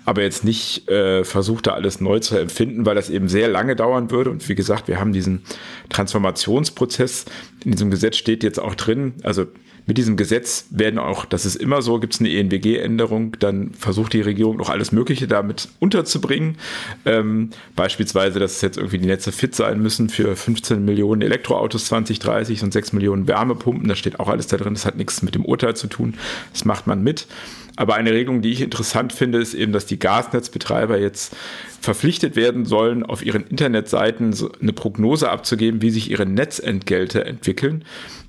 aber 0.06 0.22
jetzt 0.22 0.44
nicht 0.44 0.88
äh, 0.89 1.24
versucht, 1.24 1.68
da 1.68 1.72
alles 1.74 2.01
neu 2.01 2.20
zu 2.20 2.38
empfinden, 2.38 2.86
weil 2.86 2.94
das 2.94 3.10
eben 3.10 3.27
sehr 3.27 3.48
lange 3.48 3.75
dauern 3.75 4.12
würde. 4.12 4.30
Und 4.30 4.48
wie 4.48 4.56
gesagt, 4.56 4.88
wir 4.88 5.00
haben 5.00 5.12
diesen 5.12 5.41
Transformationsprozess. 5.89 7.25
In 7.65 7.72
diesem 7.72 7.89
Gesetz 7.89 8.18
steht 8.18 8.44
jetzt 8.44 8.60
auch 8.60 8.75
drin, 8.75 9.15
also 9.24 9.48
mit 9.86 9.98
diesem 9.98 10.18
Gesetz 10.18 10.66
werden 10.70 11.00
auch, 11.00 11.26
das 11.26 11.46
ist 11.46 11.56
immer 11.56 11.82
so, 11.82 12.00
gibt 12.00 12.14
es 12.14 12.20
eine 12.20 12.30
ENBG-Änderung, 12.30 13.38
dann 13.40 13.72
versucht 13.74 14.14
die 14.14 14.22
Regierung 14.22 14.58
noch 14.58 14.70
alles 14.70 14.92
Mögliche 14.92 15.28
damit 15.28 15.70
unterzubringen. 15.80 16.58
Ähm, 17.06 17.50
beispielsweise, 17.76 18.40
dass 18.40 18.62
jetzt 18.62 18.78
irgendwie 18.78 19.00
die 19.00 19.08
Netze 19.08 19.32
fit 19.32 19.56
sein 19.56 19.82
müssen 19.82 20.10
für 20.10 20.36
15 20.36 20.84
Millionen 20.86 21.22
Elektroautos 21.22 21.86
2030 21.86 22.64
und 22.64 22.74
6 22.74 22.94
Millionen 22.94 23.28
Wärmepumpen. 23.28 23.88
Das 23.88 24.00
steht 24.00 24.20
auch 24.20 24.30
alles 24.30 24.48
da 24.48 24.58
drin. 24.58 24.74
Das 24.74 24.86
hat 24.86 24.98
nichts 24.98 25.22
mit 25.22 25.36
dem 25.36 25.46
Urteil 25.46 25.76
zu 25.76 25.88
tun. 25.88 26.16
Das 26.54 26.66
macht 26.66 26.88
man 26.88 27.04
mit. 27.04 27.28
Aber 27.76 27.96
eine 27.96 28.12
Regelung, 28.12 28.42
die 28.42 28.52
ich 28.52 28.62
interessant 28.62 29.14
finde, 29.14 29.40
ist 29.40 29.54
eben, 29.54 29.72
dass 29.72 29.86
die 29.86 29.98
Gasnetzbetreiber 29.98 31.00
jetzt 31.00 31.36
verpflichtet 31.80 32.36
werden 32.36 32.66
sollen, 32.66 33.04
auf 33.04 33.26
ihren 33.26 33.48
Internetseiten 33.48 34.36
eine 34.62 34.74
Prognose 34.74 35.30
abzugeben, 35.30 35.82
wie 35.82 35.90
sich 35.90 36.12
ihre 36.12 36.26
Netzentgelte 36.26 37.26
entwickeln. 37.26 37.84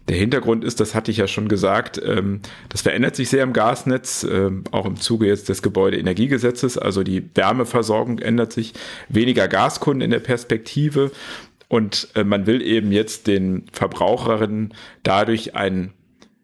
Der 0.09 0.17
Hintergrund 0.17 0.65
ist, 0.65 0.81
das 0.81 0.95
hatte 0.95 1.11
ich 1.11 1.19
ja 1.19 1.29
schon 1.29 1.49
gesagt, 1.49 2.01
ähm, 2.05 2.41
das 2.69 2.83
verändert 2.83 3.15
sich 3.15 3.29
sehr 3.29 3.45
im 3.45 3.53
Gasnetz, 3.53 4.27
ähm, 4.29 4.65
auch 4.73 4.85
im 4.85 4.97
Zuge 4.97 5.27
jetzt 5.27 5.49
des 5.49 5.63
Gebäudeenergiegesetzes. 5.63 6.77
Also 6.77 7.05
die 7.05 7.31
Wärmeversorgung 7.35 8.19
ändert 8.19 8.53
sich, 8.53 8.75
weniger 9.09 9.47
Gaskunden 9.47 10.01
in 10.03 10.11
der 10.11 10.19
Perspektive. 10.19 11.13
Und 11.69 12.09
äh, 12.15 12.25
man 12.25 12.47
will 12.47 12.63
eben 12.63 12.91
jetzt 12.91 13.29
den 13.29 13.67
Verbraucherinnen 13.73 14.75
dadurch 15.05 15.55
ein, 15.55 15.93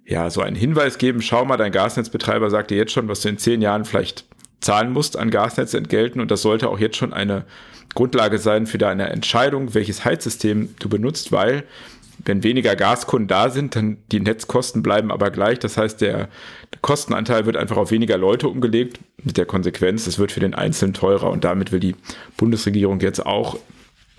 ja, 0.06 0.30
so 0.30 0.40
einen 0.40 0.56
Hinweis 0.56 0.96
geben. 0.98 1.20
Schau 1.20 1.44
mal, 1.44 1.56
dein 1.56 1.72
Gasnetzbetreiber 1.72 2.50
sagt 2.50 2.70
dir 2.70 2.78
jetzt 2.78 2.92
schon, 2.92 3.08
was 3.08 3.20
du 3.20 3.28
in 3.28 3.38
zehn 3.38 3.60
Jahren 3.60 3.84
vielleicht 3.84 4.24
zahlen 4.60 4.92
musst 4.92 5.18
an 5.18 5.30
Gasnetz 5.30 5.74
entgelten. 5.74 6.20
Und 6.20 6.30
das 6.30 6.42
sollte 6.42 6.68
auch 6.68 6.78
jetzt 6.78 6.96
schon 6.96 7.12
eine 7.12 7.44
Grundlage 7.94 8.38
sein 8.38 8.66
für 8.66 8.78
deine 8.78 9.10
Entscheidung, 9.10 9.74
welches 9.74 10.04
Heizsystem 10.04 10.74
du 10.78 10.88
benutzt, 10.88 11.32
weil 11.32 11.64
wenn 12.28 12.44
weniger 12.44 12.76
Gaskunden 12.76 13.26
da 13.26 13.50
sind, 13.50 13.74
dann 13.74 13.98
die 14.12 14.20
Netzkosten 14.20 14.82
bleiben 14.82 15.10
aber 15.10 15.30
gleich. 15.30 15.58
Das 15.58 15.76
heißt, 15.76 16.00
der, 16.00 16.28
Kostenanteil 16.82 17.46
wird 17.46 17.56
einfach 17.56 17.76
auf 17.76 17.90
weniger 17.90 18.18
Leute 18.18 18.48
umgelegt, 18.48 19.00
mit 19.22 19.36
der 19.36 19.46
Konsequenz, 19.46 20.06
es 20.06 20.18
wird 20.18 20.30
für 20.32 20.40
den 20.40 20.54
Einzelnen 20.54 20.94
teurer 20.94 21.30
und 21.30 21.44
damit 21.44 21.72
will 21.72 21.80
die 21.80 21.96
Bundesregierung 22.36 23.00
jetzt 23.00 23.24
auch 23.24 23.58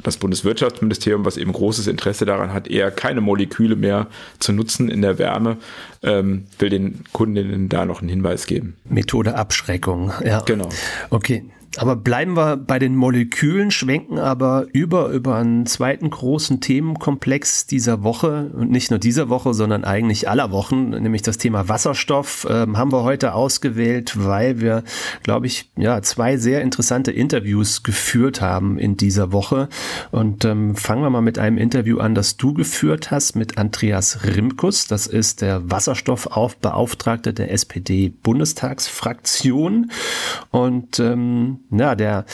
das 0.04 0.18
Bundeswirtschaftsministerium, 0.18 1.26
was 1.26 1.38
eben 1.38 1.52
großes 1.52 1.88
Interesse 1.88 2.26
daran 2.26 2.54
hat, 2.54 2.68
eher 2.68 2.90
keine 2.90 3.22
Moleküle 3.22 3.76
mehr 3.76 4.08
zu 4.40 4.54
nutzen 4.54 4.90
in 4.90 5.02
der 5.02 5.20
Wärme, 5.20 5.58
ähm, 6.04 6.46
will 6.58 6.70
den 6.70 7.04
Kundinnen 7.12 7.70
da 7.70 7.86
noch 7.86 8.00
einen 8.00 8.10
Hinweis 8.10 8.48
geben. 8.48 8.78
Methode 8.86 9.36
Abschreckung, 9.36 10.14
ja. 10.24 10.42
Genau. 10.42 10.70
Okay. 11.10 11.44
Aber 11.78 11.96
bleiben 11.96 12.36
wir 12.36 12.58
bei 12.58 12.80
den 12.80 12.96
Molekülen, 12.96 13.70
schwenken 13.70 14.18
aber 14.18 14.66
über, 14.74 15.10
über 15.10 15.36
einen 15.36 15.68
zweiten 15.68 16.10
großen 16.10 16.62
Themenkomplex 16.62 17.68
dieser 17.68 18.02
Woche 18.02 18.50
und 18.56 18.72
nicht 18.72 18.90
nur 18.90 18.98
dieser 18.98 19.30
Woche, 19.30 19.54
sondern 19.54 19.84
eigentlich 19.84 20.28
aller 20.28 20.50
Wochen, 20.52 20.90
nämlich 20.90 21.22
das 21.22 21.38
Thema 21.38 21.70
Wasserstoff, 21.70 22.48
ähm, 22.50 22.76
haben 22.78 22.92
wir 22.92 23.04
heute 23.04 23.36
ausgewählt, 23.36 24.16
weil 24.18 24.62
wir, 24.62 24.84
glaube 25.22 25.46
ich, 25.46 25.70
ja, 25.78 26.02
zwei 26.02 26.38
sehr 26.38 26.62
interessante 26.62 27.12
Interviews 27.12 27.84
geführt 27.84 28.42
haben 28.42 28.80
in 28.80 28.98
dieser 28.98 29.32
Woche. 29.32 29.70
Und 30.10 30.46
ähm, 30.46 30.76
fangen 30.76 31.04
wir 31.04 31.12
mal 31.12 31.22
mit 31.22 31.38
einem 31.38 31.60
Interview 31.60 32.00
an, 32.00 32.16
das 32.16 32.38
du 32.38 32.56
geführt 32.56 33.12
hast 33.12 33.36
mit 33.36 33.60
Andreas 33.60 34.24
Rimkus. 34.24 34.88
Das 34.88 35.06
ist 35.06 35.42
der 35.42 35.70
Wasserstoffaufbeauftragte 35.70 37.32
der 37.32 37.52
SPD-Bundestagsfraktion. 37.52 39.92
Und 40.50 41.00
ähm, 41.00 41.60
ja, 41.72 41.96
der, 41.96 42.26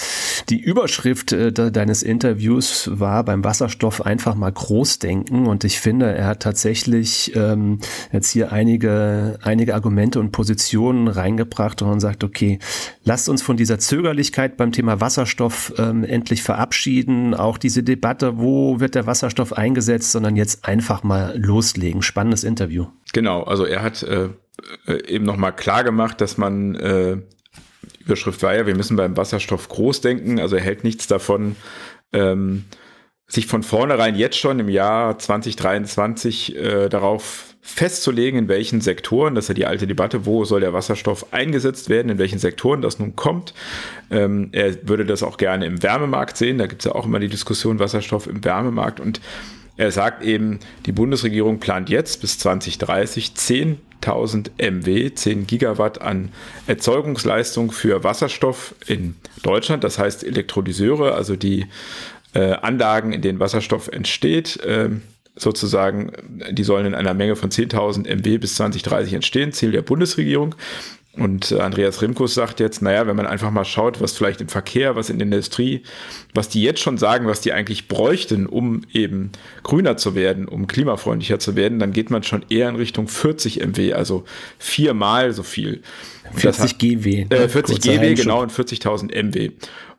die 0.49 0.59
Überschrift 0.59 1.33
äh, 1.33 1.51
deines 1.51 2.03
Interviews 2.03 2.89
war 2.91 3.23
beim 3.25 3.43
Wasserstoff 3.43 4.05
einfach 4.05 4.35
mal 4.35 4.51
Großdenken 4.51 5.47
und 5.47 5.63
ich 5.63 5.79
finde, 5.79 6.13
er 6.13 6.27
hat 6.27 6.41
tatsächlich 6.41 7.35
ähm, 7.35 7.79
jetzt 8.11 8.31
hier 8.31 8.51
einige, 8.51 9.37
einige 9.43 9.75
Argumente 9.75 10.19
und 10.19 10.31
Positionen 10.31 11.07
reingebracht 11.07 11.81
und 11.81 11.99
sagt, 11.99 12.23
okay, 12.23 12.59
lasst 13.03 13.27
uns 13.27 13.41
von 13.41 13.57
dieser 13.57 13.79
Zögerlichkeit 13.79 14.55
beim 14.55 14.71
Thema 14.71 15.01
Wasserstoff 15.01 15.73
ähm, 15.77 16.03
endlich 16.03 16.41
verabschieden, 16.41 17.33
auch 17.33 17.57
diese 17.57 17.83
Debatte, 17.83 18.37
wo 18.37 18.79
wird 18.79 18.95
der 18.95 19.07
Wasserstoff 19.07 19.53
eingesetzt, 19.53 20.11
sondern 20.11 20.35
jetzt 20.35 20.65
einfach 20.65 21.03
mal 21.03 21.37
loslegen. 21.37 22.01
Spannendes 22.01 22.43
Interview. 22.43 22.85
Genau, 23.13 23.43
also 23.43 23.65
er 23.65 23.81
hat 23.81 24.03
äh, 24.03 24.29
äh 24.87 25.07
eben 25.07 25.25
nochmal 25.25 25.53
klar 25.53 25.83
gemacht, 25.83 26.21
dass 26.21 26.37
man 26.37 26.75
äh, 26.75 27.17
Überschrift 28.05 28.41
war 28.43 28.55
ja, 28.55 28.67
wir 28.67 28.75
müssen 28.75 28.95
beim 28.95 29.17
Wasserstoff 29.17 29.67
groß 29.67 30.01
denken. 30.01 30.39
Also 30.39 30.55
er 30.55 30.61
hält 30.61 30.83
nichts 30.83 31.07
davon, 31.07 31.55
ähm, 32.13 32.65
sich 33.27 33.47
von 33.47 33.63
vornherein 33.63 34.15
jetzt 34.15 34.37
schon 34.37 34.59
im 34.59 34.69
Jahr 34.69 35.17
2023 35.17 36.55
äh, 36.55 36.89
darauf 36.89 37.55
festzulegen, 37.61 38.37
in 38.37 38.47
welchen 38.47 38.79
Sektoren, 38.79 39.33
das 39.33 39.45
ist 39.45 39.49
ja 39.49 39.53
die 39.55 39.65
alte 39.65 39.87
Debatte, 39.87 40.27
wo 40.27 40.45
soll 40.45 40.59
der 40.59 40.73
Wasserstoff 40.73 41.33
eingesetzt 41.33 41.89
werden, 41.89 42.11
in 42.11 42.19
welchen 42.19 42.37
Sektoren 42.37 42.83
das 42.83 42.99
nun 42.99 43.15
kommt. 43.15 43.55
Ähm, 44.11 44.49
er 44.51 44.87
würde 44.87 45.03
das 45.03 45.23
auch 45.23 45.37
gerne 45.37 45.65
im 45.65 45.81
Wärmemarkt 45.81 46.37
sehen, 46.37 46.59
da 46.59 46.67
gibt 46.67 46.83
es 46.83 46.85
ja 46.85 46.91
auch 46.93 47.05
immer 47.05 47.19
die 47.19 47.27
Diskussion 47.27 47.79
Wasserstoff 47.79 48.27
im 48.27 48.43
Wärmemarkt 48.43 48.99
und 48.99 49.19
er 49.77 49.91
sagt 49.91 50.23
eben, 50.23 50.59
die 50.85 50.91
Bundesregierung 50.91 51.59
plant 51.59 51.89
jetzt 51.89 52.21
bis 52.21 52.37
2030 52.37 53.33
10.000 54.05 54.51
MW, 54.57 55.13
10 55.13 55.47
Gigawatt 55.47 56.01
an 56.01 56.29
Erzeugungsleistung 56.67 57.71
für 57.71 58.03
Wasserstoff 58.03 58.75
in 58.87 59.15
Deutschland. 59.43 59.83
Das 59.83 59.99
heißt 59.99 60.23
Elektrolyseure, 60.23 61.13
also 61.13 61.35
die 61.35 61.65
äh, 62.33 62.53
Anlagen, 62.53 63.13
in 63.13 63.21
denen 63.21 63.39
Wasserstoff 63.39 63.87
entsteht. 63.87 64.57
Äh, 64.63 64.89
sozusagen, 65.35 66.11
die 66.51 66.63
sollen 66.63 66.85
in 66.85 66.95
einer 66.95 67.13
Menge 67.13 67.35
von 67.35 67.49
10.000 67.49 68.07
MW 68.07 68.37
bis 68.37 68.55
2030 68.55 69.13
entstehen, 69.13 69.51
Ziel 69.51 69.71
der 69.71 69.81
Bundesregierung. 69.81 70.55
Und 71.17 71.51
äh, 71.51 71.59
Andreas 71.59 72.01
Rimkus 72.01 72.33
sagt 72.33 72.59
jetzt, 72.59 72.81
naja, 72.81 73.07
wenn 73.07 73.15
man 73.15 73.25
einfach 73.25 73.51
mal 73.51 73.63
schaut, 73.63 74.01
was 74.01 74.13
vielleicht 74.13 74.41
im 74.41 74.49
Verkehr, 74.49 74.95
was 74.95 75.09
in 75.09 75.17
der 75.17 75.25
Industrie, 75.25 75.83
was 76.33 76.49
die 76.49 76.61
jetzt 76.61 76.81
schon 76.81 76.97
sagen, 76.97 77.25
was 77.27 77.41
die 77.41 77.53
eigentlich 77.53 77.87
bräuchten, 77.87 78.45
um 78.45 78.81
eben 78.91 79.31
grüner 79.63 79.97
zu 79.97 80.15
werden, 80.15 80.47
um 80.47 80.67
klimafreundlicher 80.67 81.39
zu 81.39 81.55
werden, 81.55 81.79
dann 81.79 81.93
geht 81.93 82.09
man 82.09 82.23
schon 82.23 82.45
eher 82.49 82.67
in 82.69 82.75
Richtung 82.75 83.07
40 83.07 83.61
MW, 83.65 83.93
also 83.93 84.25
viermal 84.59 85.31
so 85.31 85.43
viel. 85.43 85.81
40 86.33 86.61
hat, 86.61 86.79
GW. 86.79 87.27
Äh, 87.29 87.49
40 87.49 87.81
GW, 87.81 88.13
genau, 88.15 88.41
und 88.41 88.51
40.000 88.51 89.13
MW. 89.13 89.51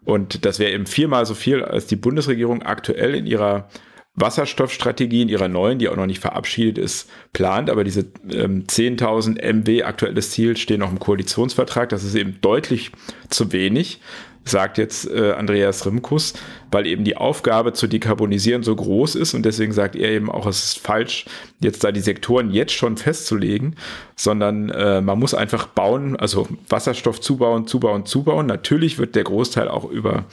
Und 0.04 0.44
das 0.44 0.58
wäre 0.58 0.72
eben 0.72 0.86
viermal 0.86 1.26
so 1.26 1.34
viel, 1.34 1.64
als 1.64 1.86
die 1.86 1.96
Bundesregierung 1.96 2.62
aktuell 2.62 3.14
in 3.14 3.26
ihrer 3.26 3.68
Wasserstoffstrategie 4.16 5.22
in 5.22 5.28
ihrer 5.28 5.48
neuen, 5.48 5.78
die 5.78 5.88
auch 5.88 5.96
noch 5.96 6.06
nicht 6.06 6.20
verabschiedet 6.20 6.78
ist, 6.78 7.08
plant. 7.32 7.70
Aber 7.70 7.84
diese 7.84 8.06
ähm, 8.30 8.64
10.000 8.66 9.42
MW 9.42 9.82
aktuelles 9.84 10.30
Ziel 10.30 10.56
stehen 10.56 10.80
noch 10.80 10.90
im 10.90 10.98
Koalitionsvertrag. 10.98 11.90
Das 11.90 12.02
ist 12.02 12.14
eben 12.14 12.38
deutlich 12.40 12.92
zu 13.28 13.52
wenig, 13.52 14.00
sagt 14.46 14.78
jetzt 14.78 15.10
äh, 15.10 15.32
Andreas 15.32 15.84
Rimkus, 15.84 16.32
weil 16.70 16.86
eben 16.86 17.04
die 17.04 17.18
Aufgabe 17.18 17.74
zu 17.74 17.86
dekarbonisieren 17.86 18.62
so 18.62 18.74
groß 18.74 19.16
ist. 19.16 19.34
Und 19.34 19.44
deswegen 19.44 19.72
sagt 19.72 19.96
er 19.96 20.10
eben 20.10 20.30
auch, 20.30 20.46
es 20.46 20.64
ist 20.64 20.78
falsch, 20.78 21.26
jetzt 21.60 21.84
da 21.84 21.92
die 21.92 22.00
Sektoren 22.00 22.50
jetzt 22.50 22.72
schon 22.72 22.96
festzulegen, 22.96 23.76
sondern 24.14 24.70
äh, 24.70 25.02
man 25.02 25.18
muss 25.18 25.34
einfach 25.34 25.66
bauen, 25.66 26.16
also 26.16 26.48
Wasserstoff 26.70 27.20
zubauen, 27.20 27.66
zubauen, 27.66 28.06
zubauen. 28.06 28.46
Natürlich 28.46 28.98
wird 28.98 29.14
der 29.14 29.24
Großteil 29.24 29.68
auch 29.68 29.84
über 29.90 30.24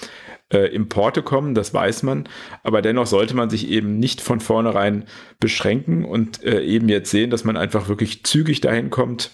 äh, 0.54 0.68
Importe 0.68 1.24
kommen, 1.24 1.56
das 1.56 1.74
weiß 1.74 2.04
man. 2.04 2.30
Aber 2.64 2.82
dennoch 2.82 3.08
sollte 3.08 3.36
man 3.36 3.50
sich 3.50 3.68
eben 3.68 4.00
nicht 4.00 4.22
von 4.22 4.40
vornherein 4.40 5.06
beschränken 5.40 6.06
und 6.06 6.44
äh, 6.44 6.62
eben 6.64 6.88
jetzt 6.88 7.12
sehen, 7.12 7.30
dass 7.30 7.44
man 7.44 7.58
einfach 7.58 7.88
wirklich 7.90 8.24
zügig 8.24 8.62
dahin 8.62 8.90
kommt, 8.90 9.32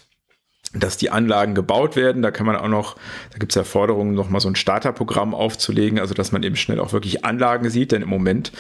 dass 0.74 0.98
die 0.98 1.10
Anlagen 1.10 1.56
gebaut 1.56 1.96
werden. 1.96 2.22
Da 2.22 2.30
kann 2.32 2.46
man 2.46 2.56
auch 2.56 2.68
noch, 2.68 2.96
da 3.32 3.40
gibt 3.40 3.52
es 3.52 3.56
ja 3.56 3.64
Forderungen, 3.64 4.14
noch 4.14 4.30
mal 4.30 4.40
so 4.40 4.50
ein 4.50 4.56
Starterprogramm 4.56 5.34
aufzulegen, 5.34 6.00
also 6.00 6.14
dass 6.14 6.32
man 6.32 6.44
eben 6.44 6.56
schnell 6.56 6.80
auch 6.80 6.94
wirklich 6.94 7.26
Anlagen 7.26 7.70
sieht. 7.70 7.92
Denn 7.92 8.04
im 8.04 8.10
Moment 8.10 8.52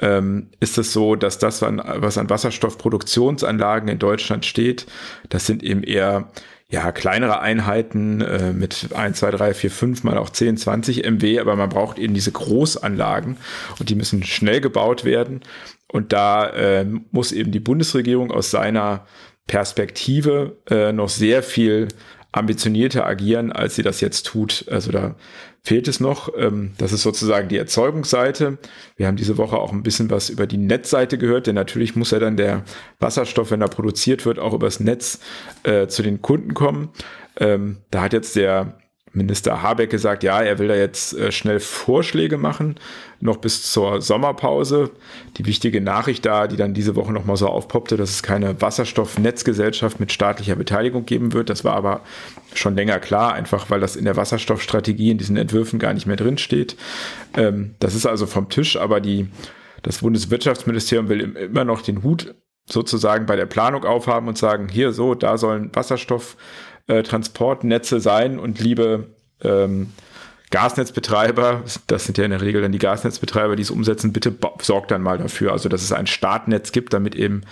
ähm, 0.00 0.48
ist 0.60 0.78
es 0.78 0.92
so, 0.92 1.14
dass 1.14 1.38
das, 1.38 1.62
was 1.62 2.18
an 2.18 2.28
Wasserstoffproduktionsanlagen 2.28 3.88
in 3.88 3.98
Deutschland 3.98 4.44
steht, 4.44 4.86
das 5.28 5.46
sind 5.46 5.62
eben 5.62 5.84
eher 5.84 6.28
ja, 6.74 6.90
kleinere 6.90 7.40
Einheiten 7.40 8.20
äh, 8.20 8.52
mit 8.52 8.88
1, 8.92 9.20
2, 9.20 9.30
3, 9.30 9.54
4, 9.54 9.70
5 9.70 10.02
mal 10.02 10.18
auch 10.18 10.28
10, 10.28 10.56
20 10.56 11.04
MW, 11.04 11.38
aber 11.38 11.54
man 11.54 11.68
braucht 11.68 12.00
eben 12.00 12.14
diese 12.14 12.32
Großanlagen 12.32 13.36
und 13.78 13.90
die 13.90 13.94
müssen 13.94 14.24
schnell 14.24 14.60
gebaut 14.60 15.04
werden. 15.04 15.40
Und 15.86 16.12
da 16.12 16.50
äh, 16.50 16.84
muss 17.12 17.30
eben 17.30 17.52
die 17.52 17.60
Bundesregierung 17.60 18.32
aus 18.32 18.50
seiner 18.50 19.06
Perspektive 19.46 20.56
äh, 20.68 20.90
noch 20.92 21.10
sehr 21.10 21.44
viel 21.44 21.86
ambitionierter 22.34 23.06
agieren, 23.06 23.52
als 23.52 23.76
sie 23.76 23.82
das 23.82 24.00
jetzt 24.00 24.26
tut. 24.26 24.66
Also 24.68 24.90
da 24.90 25.14
fehlt 25.62 25.86
es 25.86 26.00
noch. 26.00 26.30
Ähm, 26.36 26.72
das 26.78 26.92
ist 26.92 27.02
sozusagen 27.02 27.48
die 27.48 27.56
Erzeugungsseite. 27.56 28.58
Wir 28.96 29.06
haben 29.06 29.16
diese 29.16 29.38
Woche 29.38 29.56
auch 29.56 29.72
ein 29.72 29.84
bisschen 29.84 30.10
was 30.10 30.30
über 30.30 30.46
die 30.46 30.56
Netzseite 30.56 31.16
gehört, 31.16 31.46
denn 31.46 31.54
natürlich 31.54 31.94
muss 31.94 32.10
ja 32.10 32.18
dann 32.18 32.36
der 32.36 32.64
Wasserstoff, 32.98 33.52
wenn 33.52 33.62
er 33.62 33.68
produziert 33.68 34.26
wird, 34.26 34.40
auch 34.40 34.52
übers 34.52 34.80
Netz 34.80 35.20
äh, 35.62 35.86
zu 35.86 36.02
den 36.02 36.22
Kunden 36.22 36.54
kommen. 36.54 36.90
Ähm, 37.38 37.78
da 37.90 38.02
hat 38.02 38.12
jetzt 38.12 38.34
der 38.34 38.78
Minister 39.14 39.62
Habeck 39.62 39.90
gesagt, 39.90 40.22
ja, 40.22 40.42
er 40.42 40.58
will 40.58 40.68
da 40.68 40.74
jetzt 40.74 41.16
äh, 41.16 41.30
schnell 41.32 41.60
Vorschläge 41.60 42.36
machen, 42.36 42.76
noch 43.20 43.36
bis 43.36 43.70
zur 43.70 44.02
Sommerpause. 44.02 44.90
Die 45.36 45.46
wichtige 45.46 45.80
Nachricht 45.80 46.26
da, 46.26 46.46
die 46.46 46.56
dann 46.56 46.74
diese 46.74 46.96
Woche 46.96 47.12
nochmal 47.12 47.36
so 47.36 47.48
aufpoppte, 47.48 47.96
dass 47.96 48.10
es 48.10 48.22
keine 48.22 48.60
Wasserstoffnetzgesellschaft 48.60 50.00
mit 50.00 50.12
staatlicher 50.12 50.56
Beteiligung 50.56 51.06
geben 51.06 51.32
wird. 51.32 51.48
Das 51.48 51.64
war 51.64 51.74
aber 51.74 52.00
schon 52.54 52.74
länger 52.74 52.98
klar, 52.98 53.32
einfach 53.32 53.70
weil 53.70 53.80
das 53.80 53.96
in 53.96 54.04
der 54.04 54.16
Wasserstoffstrategie 54.16 55.12
in 55.12 55.18
diesen 55.18 55.36
Entwürfen 55.36 55.78
gar 55.78 55.94
nicht 55.94 56.06
mehr 56.06 56.16
drin 56.16 56.38
steht. 56.38 56.76
Ähm, 57.36 57.76
das 57.78 57.94
ist 57.94 58.06
also 58.06 58.26
vom 58.26 58.48
Tisch, 58.48 58.76
aber 58.76 59.00
die, 59.00 59.28
das 59.82 59.98
Bundeswirtschaftsministerium 59.98 61.08
will 61.08 61.20
immer 61.20 61.64
noch 61.64 61.82
den 61.82 62.02
Hut 62.02 62.34
sozusagen 62.66 63.26
bei 63.26 63.36
der 63.36 63.46
Planung 63.46 63.84
aufhaben 63.84 64.28
und 64.28 64.38
sagen, 64.38 64.68
hier 64.68 64.92
so, 64.92 65.14
da 65.14 65.36
sollen 65.36 65.70
Wasserstoff 65.74 66.36
äh, 66.86 67.02
Transportnetze 67.02 68.00
sein 68.00 68.38
und 68.38 68.60
liebe 68.60 69.08
ähm, 69.42 69.92
Gasnetzbetreiber, 70.50 71.64
das 71.86 72.04
sind 72.04 72.16
ja 72.16 72.24
in 72.24 72.30
der 72.30 72.40
Regel 72.40 72.62
dann 72.62 72.72
die 72.72 72.78
Gasnetzbetreiber, 72.78 73.56
die 73.56 73.62
es 73.62 73.70
umsetzen, 73.70 74.12
bitte 74.12 74.32
sorgt 74.60 74.90
dann 74.90 75.02
mal 75.02 75.18
dafür, 75.18 75.52
also 75.52 75.68
dass 75.68 75.82
es 75.82 75.92
ein 75.92 76.06
Startnetz 76.06 76.70
gibt, 76.70 76.92
damit 76.92 77.16
eben 77.16 77.42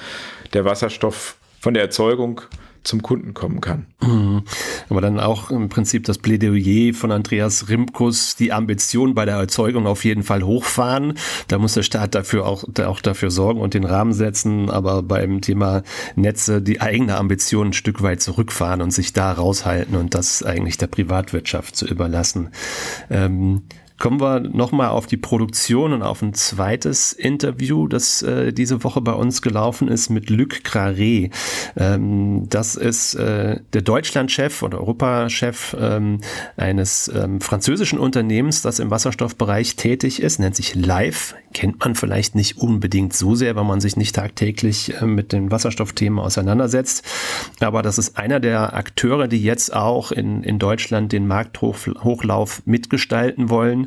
der 0.53 0.65
Wasserstoff 0.65 1.37
von 1.61 1.75
der 1.75 1.83
Erzeugung 1.83 2.43
zum 2.85 3.03
Kunden 3.03 3.35
kommen 3.35 3.61
kann. 3.61 3.87
Mhm. 4.01 4.43
Aber 4.89 5.01
dann 5.01 5.21
auch 5.21 5.51
im 5.51 5.69
Prinzip 5.69 6.05
das 6.05 6.19
Plädoyer 6.19 6.95
von 6.95 7.12
Andreas 7.12 7.69
Rimkus, 7.69 8.37
die 8.37 8.53
Ambition 8.53 9.15
bei 9.15 9.25
der 9.25 9.37
Erzeugung 9.37 9.87
auf 9.87 10.05
jeden 10.05 10.23
Fall 10.23 10.43
hochfahren. 10.43 11.15
Da 11.49 11.59
muss 11.59 11.75
der 11.75 11.83
Staat 11.83 12.15
dafür 12.15 12.47
auch, 12.47 12.65
auch 12.85 13.01
dafür 13.01 13.31
sorgen 13.31 13.61
und 13.61 13.75
den 13.75 13.85
Rahmen 13.85 14.12
setzen, 14.12 14.71
aber 14.71 15.03
beim 15.03 15.41
Thema 15.41 15.83
Netze 16.17 16.62
die 16.62 16.81
eigene 16.81 17.17
Ambition 17.17 17.69
ein 17.69 17.73
Stück 17.73 18.03
weit 18.03 18.21
zurückfahren 18.21 18.83
und 18.83 18.91
sich 18.93 19.12
da 19.12 19.33
raushalten 19.33 19.97
und 19.97 20.15
das 20.15 20.43
eigentlich 20.43 20.79
der 20.79 20.89
Privatwirtschaft 20.89 21.77
zu 21.77 21.87
überlassen. 21.87 22.51
Ähm, 23.11 23.62
Kommen 23.99 24.20
wir 24.20 24.40
nochmal 24.40 24.88
auf 24.88 25.06
die 25.06 25.16
Produktion 25.16 25.92
und 25.92 26.02
auf 26.02 26.22
ein 26.22 26.34
zweites 26.34 27.12
Interview, 27.12 27.87
das 27.87 28.22
äh, 28.22 28.52
diese 28.52 28.84
Woche 28.84 29.00
bei 29.00 29.12
uns 29.12 29.42
gelaufen 29.42 29.88
ist 29.88 30.11
mit 30.11 30.30
Luc 30.30 30.62
Craré. 30.64 31.30
Ähm, 31.76 32.49
das 32.49 32.75
ist 32.75 33.14
äh, 33.14 33.61
der 33.72 33.82
Deutschlandchef 33.82 34.62
oder 34.62 34.78
Europachef 34.78 35.76
ähm, 35.78 36.20
eines 36.56 37.11
ähm, 37.14 37.40
französischen 37.40 37.99
Unternehmens, 37.99 38.62
das 38.62 38.78
im 38.78 38.90
Wasserstoffbereich 38.90 39.76
tätig 39.76 40.22
ist, 40.22 40.38
nennt 40.38 40.56
sich 40.56 40.75
Live. 40.75 41.34
Kennt 41.52 41.80
man 41.80 41.94
vielleicht 41.94 42.34
nicht 42.34 42.58
unbedingt 42.58 43.12
so 43.12 43.34
sehr, 43.34 43.56
wenn 43.56 43.66
man 43.66 43.80
sich 43.80 43.96
nicht 43.96 44.14
tagtäglich 44.14 45.00
äh, 45.00 45.06
mit 45.06 45.32
den 45.32 45.50
Wasserstoffthemen 45.50 46.18
auseinandersetzt. 46.18 47.04
Aber 47.61 47.82
das 47.82 47.99
ist 47.99 48.16
einer 48.16 48.40
der 48.40 48.75
Akteure, 48.75 49.28
die 49.28 49.42
jetzt 49.42 49.75
auch 49.75 50.12
in, 50.12 50.42
in 50.42 50.58
Deutschland 50.58 51.12
den 51.12 51.26
Markthochlauf 51.26 52.62
mitgestalten 52.64 53.50
wollen. 53.50 53.82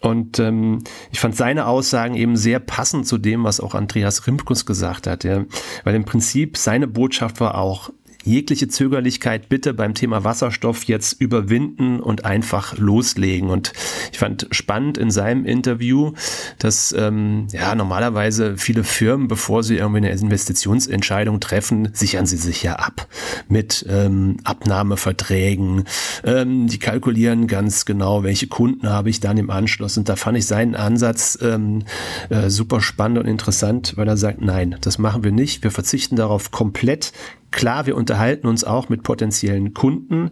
Und 0.00 0.38
ähm, 0.38 0.84
ich 1.10 1.20
fand 1.20 1.36
seine 1.36 1.66
Aussagen 1.66 2.14
eben 2.14 2.36
sehr 2.36 2.60
passend 2.60 3.06
zu 3.06 3.18
dem, 3.18 3.44
was 3.44 3.60
auch 3.60 3.74
Andreas 3.74 4.26
Rimkus 4.26 4.66
gesagt 4.66 5.06
hat. 5.06 5.24
Ja. 5.24 5.44
Weil 5.84 5.94
im 5.94 6.04
Prinzip 6.04 6.56
seine 6.56 6.86
Botschaft 6.86 7.40
war 7.40 7.56
auch, 7.56 7.90
jegliche 8.28 8.68
Zögerlichkeit 8.68 9.48
bitte 9.48 9.74
beim 9.74 9.94
Thema 9.94 10.22
Wasserstoff 10.22 10.84
jetzt 10.84 11.20
überwinden 11.20 11.98
und 12.00 12.24
einfach 12.24 12.76
loslegen. 12.76 13.50
Und 13.50 13.72
ich 14.12 14.18
fand 14.18 14.46
spannend 14.50 14.98
in 14.98 15.10
seinem 15.10 15.44
Interview, 15.44 16.12
dass 16.58 16.94
ähm, 16.96 17.46
ja 17.52 17.74
normalerweise 17.74 18.56
viele 18.56 18.84
Firmen, 18.84 19.28
bevor 19.28 19.62
sie 19.62 19.76
irgendwie 19.76 19.98
eine 19.98 20.10
Investitionsentscheidung 20.10 21.40
treffen, 21.40 21.88
sichern 21.94 22.26
sie 22.26 22.36
sich 22.36 22.62
ja 22.62 22.76
ab 22.76 23.08
mit 23.48 23.86
ähm, 23.88 24.36
Abnahmeverträgen. 24.44 25.84
Ähm, 26.24 26.66
die 26.68 26.78
kalkulieren 26.78 27.46
ganz 27.46 27.86
genau, 27.86 28.22
welche 28.22 28.46
Kunden 28.46 28.88
habe 28.88 29.10
ich 29.10 29.20
dann 29.20 29.38
im 29.38 29.50
Anschluss. 29.50 29.96
Und 29.96 30.08
da 30.08 30.16
fand 30.16 30.36
ich 30.36 30.46
seinen 30.46 30.74
Ansatz 30.74 31.38
ähm, 31.40 31.84
äh, 32.28 32.50
super 32.50 32.80
spannend 32.80 33.18
und 33.18 33.26
interessant, 33.26 33.94
weil 33.96 34.06
er 34.06 34.16
sagt, 34.16 34.42
nein, 34.42 34.76
das 34.82 34.98
machen 34.98 35.24
wir 35.24 35.32
nicht. 35.32 35.62
Wir 35.62 35.70
verzichten 35.70 36.16
darauf 36.16 36.50
komplett 36.50 37.12
Klar, 37.50 37.86
wir 37.86 37.96
unterhalten 37.96 38.46
uns 38.46 38.64
auch 38.64 38.88
mit 38.88 39.02
potenziellen 39.02 39.74
Kunden, 39.74 40.30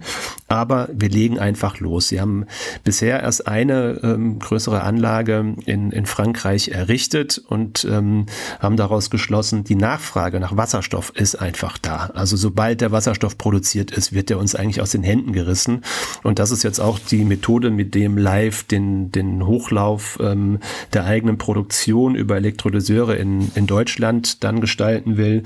aber 0.48 0.88
wir 0.92 1.08
legen 1.08 1.38
einfach 1.38 1.80
los. 1.80 2.08
Sie 2.08 2.20
haben 2.20 2.46
bisher 2.84 3.22
erst 3.22 3.48
eine 3.48 4.00
ähm, 4.02 4.38
größere 4.38 4.82
Anlage 4.82 5.54
in, 5.64 5.90
in 5.90 6.06
Frankreich 6.06 6.68
errichtet 6.68 7.38
und 7.48 7.86
ähm, 7.90 8.26
haben 8.60 8.76
daraus 8.76 9.10
geschlossen, 9.10 9.64
die 9.64 9.74
Nachfrage 9.74 10.40
nach 10.40 10.56
Wasserstoff 10.56 11.12
ist 11.14 11.36
einfach 11.36 11.78
da. 11.78 12.10
Also 12.14 12.36
sobald 12.36 12.80
der 12.80 12.92
Wasserstoff 12.92 13.38
produziert 13.38 13.90
ist, 13.90 14.12
wird 14.12 14.30
er 14.30 14.38
uns 14.38 14.54
eigentlich 14.54 14.80
aus 14.80 14.92
den 14.92 15.02
Händen 15.02 15.32
gerissen. 15.32 15.82
Und 16.22 16.38
das 16.38 16.50
ist 16.50 16.62
jetzt 16.62 16.80
auch 16.80 16.98
die 16.98 17.24
Methode, 17.24 17.70
mit 17.70 17.94
dem 17.94 18.16
Live 18.16 18.64
den, 18.64 19.10
den 19.10 19.46
Hochlauf 19.46 20.18
ähm, 20.20 20.60
der 20.92 21.04
eigenen 21.04 21.38
Produktion 21.38 22.14
über 22.14 22.36
Elektrolyseure 22.36 23.16
in, 23.16 23.50
in 23.54 23.66
Deutschland 23.66 24.44
dann 24.44 24.60
gestalten 24.60 25.16
will. 25.16 25.42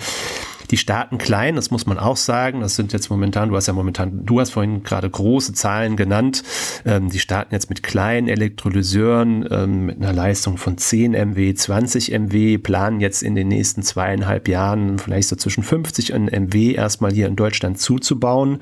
Die 0.70 0.76
starten 0.76 1.18
klein, 1.18 1.56
das 1.56 1.70
muss 1.72 1.86
man 1.86 1.98
auch 1.98 2.16
sagen. 2.16 2.60
Das 2.60 2.76
sind 2.76 2.92
jetzt 2.92 3.10
momentan, 3.10 3.48
du 3.48 3.56
hast 3.56 3.66
ja 3.66 3.72
momentan, 3.72 4.24
du 4.24 4.38
hast 4.38 4.50
vorhin 4.50 4.84
gerade 4.90 5.08
große 5.08 5.54
Zahlen 5.54 5.96
genannt. 5.96 6.42
Ähm, 6.84 7.10
die 7.10 7.18
starten 7.18 7.54
jetzt 7.54 7.70
mit 7.70 7.82
kleinen 7.82 8.28
Elektrolyseuren 8.28 9.48
ähm, 9.50 9.86
mit 9.86 9.96
einer 9.96 10.12
Leistung 10.12 10.58
von 10.58 10.76
10 10.76 11.12
MW, 11.12 11.54
20 11.54 12.10
MW, 12.12 12.58
planen 12.58 13.00
jetzt 13.00 13.22
in 13.22 13.34
den 13.34 13.48
nächsten 13.48 13.82
zweieinhalb 13.82 14.48
Jahren 14.48 14.98
vielleicht 14.98 15.28
so 15.28 15.36
zwischen 15.36 15.62
50 15.62 16.12
und 16.12 16.30
MW 16.30 16.74
erstmal 16.74 17.12
hier 17.12 17.26
in 17.26 17.36
Deutschland 17.36 17.78
zuzubauen. 17.80 18.58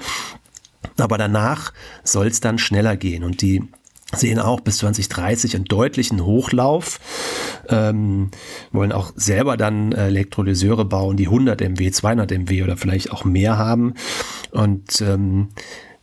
Aber 0.97 1.19
danach 1.19 1.73
soll 2.05 2.29
es 2.29 2.41
dann 2.41 2.59
schneller 2.59 2.97
gehen. 2.97 3.25
Und 3.25 3.43
die 3.43 3.65
sehen 4.15 4.39
auch 4.39 4.61
bis 4.61 4.79
2030 4.79 5.55
einen 5.55 5.65
deutlichen 5.67 6.25
Hochlauf, 6.25 6.99
ähm, 7.69 8.31
wollen 8.73 8.93
auch 8.93 9.13
selber 9.17 9.57
dann 9.57 9.93
Elektrolyseure 9.93 10.87
bauen, 10.87 11.17
die 11.17 11.27
100 11.27 11.61
MW, 11.61 11.91
200 11.91 12.31
MW 12.31 12.63
oder 12.63 12.77
vielleicht 12.77 13.13
auch 13.13 13.25
mehr 13.25 13.59
haben 13.59 13.95
und 14.51 15.03
ähm, 15.03 15.49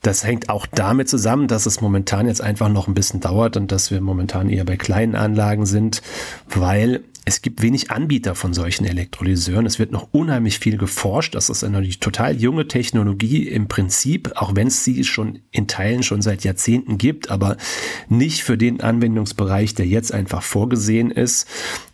das 0.06 0.24
hängt 0.24 0.50
auch 0.50 0.68
damit 0.68 1.10
zusammen, 1.10 1.48
dass 1.48 1.66
es 1.66 1.82
momentan 1.82 2.28
jetzt 2.28 2.42
einfach 2.42 2.70
noch 2.70 2.88
ein 2.88 2.94
bisschen 2.94 3.22
dauert 3.22 3.58
und 3.58 3.72
dass 3.72 3.90
wir 3.90 4.02
momentan 4.02 4.50
eher 4.50 4.66
bei 4.66 4.78
kleinen 4.78 5.16
Anlagen 5.16 5.66
sind, 5.66 6.02
weil 6.48 7.04
es 7.28 7.42
gibt 7.42 7.64
wenig 7.64 7.90
Anbieter 7.90 8.36
von 8.36 8.54
solchen 8.54 8.86
Elektrolyseuren. 8.86 9.66
Es 9.66 9.80
wird 9.80 9.92
noch 9.92 10.10
unheimlich 10.12 10.60
viel 10.60 10.78
geforscht. 10.78 11.34
Das 11.34 11.50
ist 11.50 11.64
eine 11.64 11.90
total 11.90 12.40
junge 12.40 12.68
Technologie 12.68 13.48
im 13.48 13.68
Prinzip, 13.68 14.34
auch 14.36 14.56
wenn 14.56 14.68
es 14.68 14.84
sie 14.84 15.04
schon 15.04 15.40
in 15.50 15.68
Teilen 15.68 16.04
schon 16.04 16.22
seit 16.22 16.44
Jahrzehnten 16.44 17.00
gibt, 17.00 17.32
aber 17.32 17.58
nicht 18.10 18.44
für 18.44 18.60
den 18.60 18.80
Anwendungsbereich, 18.80 19.74
der 19.74 19.88
jetzt 19.88 20.14
einfach 20.14 20.44
vorgesehen 20.44 21.10
ist. 21.10 21.48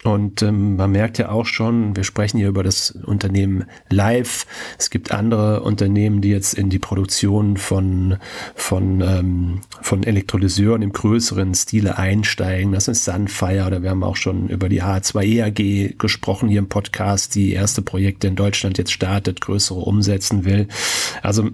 Und 0.04 0.42
ähm, 0.42 0.76
man 0.76 0.92
merkt 0.92 1.18
ja 1.18 1.30
auch 1.30 1.46
schon, 1.46 1.96
wir 1.96 2.04
sprechen 2.04 2.38
hier 2.38 2.50
über 2.50 2.64
das 2.64 2.92
Unternehmen 2.92 3.66
Live. 3.90 4.46
Es 4.78 4.90
gibt 4.90 5.12
andere 5.12 5.62
Unternehmen, 5.62 6.20
die 6.20 6.30
jetzt 6.30 6.56
in 6.56 6.70
die 6.70 6.80
Produktion 6.80 7.56
von, 7.56 8.18
von, 8.56 9.00
ähm, 9.00 9.62
von 9.82 10.04
Elektrolyseuren 10.04 10.82
im 10.82 10.92
größeren 10.92 11.54
Stile 11.54 11.98
einsteigen. 11.98 12.74
Das 12.74 12.90
ist 12.90 13.06
Sunfire 13.06 13.68
oder 13.68 13.82
wir 13.82 13.92
haben 13.92 14.04
auch 14.04 14.18
schon 14.18 14.50
über 14.50 14.68
die 14.68 14.82
H2 14.84 15.21
bei 15.22 15.28
EAG 15.28 16.00
gesprochen 16.00 16.50
hier 16.50 16.58
im 16.58 16.68
Podcast, 16.68 17.36
die 17.36 17.54
erste 17.54 17.84
Projekte 17.84 18.26
in 18.26 18.36
Deutschland 18.36 18.80
jetzt 18.80 18.92
startet, 18.92 19.40
größere 19.40 19.78
umsetzen 19.78 20.46
will. 20.46 20.68
Also 21.22 21.50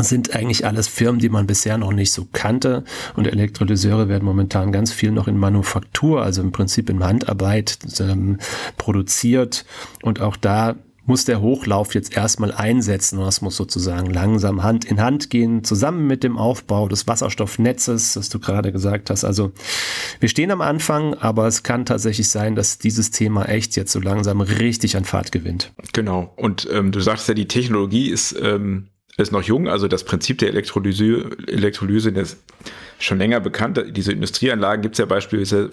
sind 0.00 0.34
eigentlich 0.34 0.66
alles 0.66 0.88
Firmen, 0.88 1.20
die 1.20 1.28
man 1.28 1.46
bisher 1.46 1.78
noch 1.78 1.92
nicht 1.92 2.10
so 2.10 2.26
kannte. 2.32 2.82
Und 3.14 3.28
Elektrolyseure 3.28 4.08
werden 4.08 4.24
momentan 4.24 4.72
ganz 4.72 4.92
viel 4.92 5.12
noch 5.12 5.28
in 5.28 5.38
Manufaktur, 5.38 6.22
also 6.22 6.42
im 6.42 6.50
Prinzip 6.50 6.90
in 6.90 7.04
Handarbeit 7.04 7.78
ähm, 8.00 8.38
produziert. 8.76 9.64
Und 10.02 10.20
auch 10.20 10.36
da 10.36 10.74
muss 11.08 11.24
der 11.24 11.40
Hochlauf 11.40 11.94
jetzt 11.94 12.16
erstmal 12.16 12.52
einsetzen 12.52 13.18
das 13.18 13.40
muss 13.40 13.56
sozusagen 13.56 14.12
langsam 14.12 14.62
Hand 14.62 14.84
in 14.84 15.00
Hand 15.00 15.30
gehen, 15.30 15.64
zusammen 15.64 16.06
mit 16.06 16.22
dem 16.22 16.38
Aufbau 16.38 16.88
des 16.88 17.06
Wasserstoffnetzes, 17.06 18.14
das 18.14 18.28
du 18.28 18.38
gerade 18.38 18.72
gesagt 18.72 19.10
hast. 19.10 19.24
Also 19.24 19.52
wir 20.20 20.28
stehen 20.28 20.50
am 20.50 20.60
Anfang, 20.60 21.14
aber 21.14 21.46
es 21.46 21.62
kann 21.62 21.84
tatsächlich 21.84 22.28
sein, 22.28 22.54
dass 22.54 22.78
dieses 22.78 23.10
Thema 23.10 23.46
echt 23.46 23.76
jetzt 23.76 23.92
so 23.92 24.00
langsam 24.00 24.40
richtig 24.40 24.96
an 24.96 25.04
Fahrt 25.04 25.32
gewinnt. 25.32 25.72
Genau. 25.92 26.32
Und 26.36 26.68
ähm, 26.72 26.92
du 26.92 27.00
sagst 27.00 27.28
ja, 27.28 27.34
die 27.34 27.48
Technologie 27.48 28.08
ist, 28.08 28.34
ähm, 28.40 28.88
ist 29.18 29.32
noch 29.32 29.42
jung, 29.42 29.68
also 29.68 29.88
das 29.88 30.04
Prinzip 30.04 30.38
der 30.38 30.48
Elektrolyse, 30.48 31.30
Elektrolyse 31.46 32.10
ist 32.10 32.38
schon 32.98 33.18
länger 33.18 33.40
bekannt. 33.40 33.82
Diese 33.90 34.12
Industrieanlagen 34.12 34.82
gibt 34.82 34.94
es 34.94 34.98
ja 34.98 35.06
beispielsweise 35.06 35.70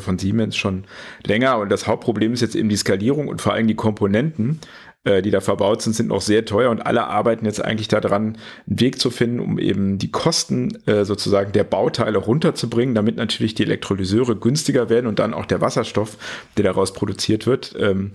von 0.00 0.18
Siemens 0.18 0.56
schon 0.56 0.84
länger. 1.24 1.58
Und 1.58 1.70
das 1.70 1.86
Hauptproblem 1.86 2.32
ist 2.32 2.40
jetzt 2.40 2.54
eben 2.54 2.68
die 2.68 2.76
Skalierung 2.76 3.28
und 3.28 3.40
vor 3.40 3.52
allem 3.52 3.66
die 3.66 3.74
Komponenten, 3.74 4.60
äh, 5.04 5.22
die 5.22 5.30
da 5.30 5.40
verbaut 5.40 5.80
sind, 5.80 5.94
sind 5.94 6.08
noch 6.08 6.20
sehr 6.20 6.44
teuer 6.44 6.70
und 6.70 6.84
alle 6.84 7.06
arbeiten 7.06 7.46
jetzt 7.46 7.64
eigentlich 7.64 7.88
daran, 7.88 8.36
einen 8.66 8.80
Weg 8.80 9.00
zu 9.00 9.10
finden, 9.10 9.40
um 9.40 9.58
eben 9.58 9.96
die 9.96 10.10
Kosten 10.10 10.76
äh, 10.86 11.06
sozusagen 11.06 11.52
der 11.52 11.64
Bauteile 11.64 12.18
runterzubringen, 12.18 12.94
damit 12.94 13.16
natürlich 13.16 13.54
die 13.54 13.62
Elektrolyseure 13.62 14.36
günstiger 14.36 14.90
werden 14.90 15.06
und 15.06 15.18
dann 15.18 15.32
auch 15.32 15.46
der 15.46 15.62
Wasserstoff, 15.62 16.18
der 16.58 16.64
daraus 16.64 16.92
produziert 16.92 17.46
wird. 17.46 17.74
Ähm, 17.78 18.10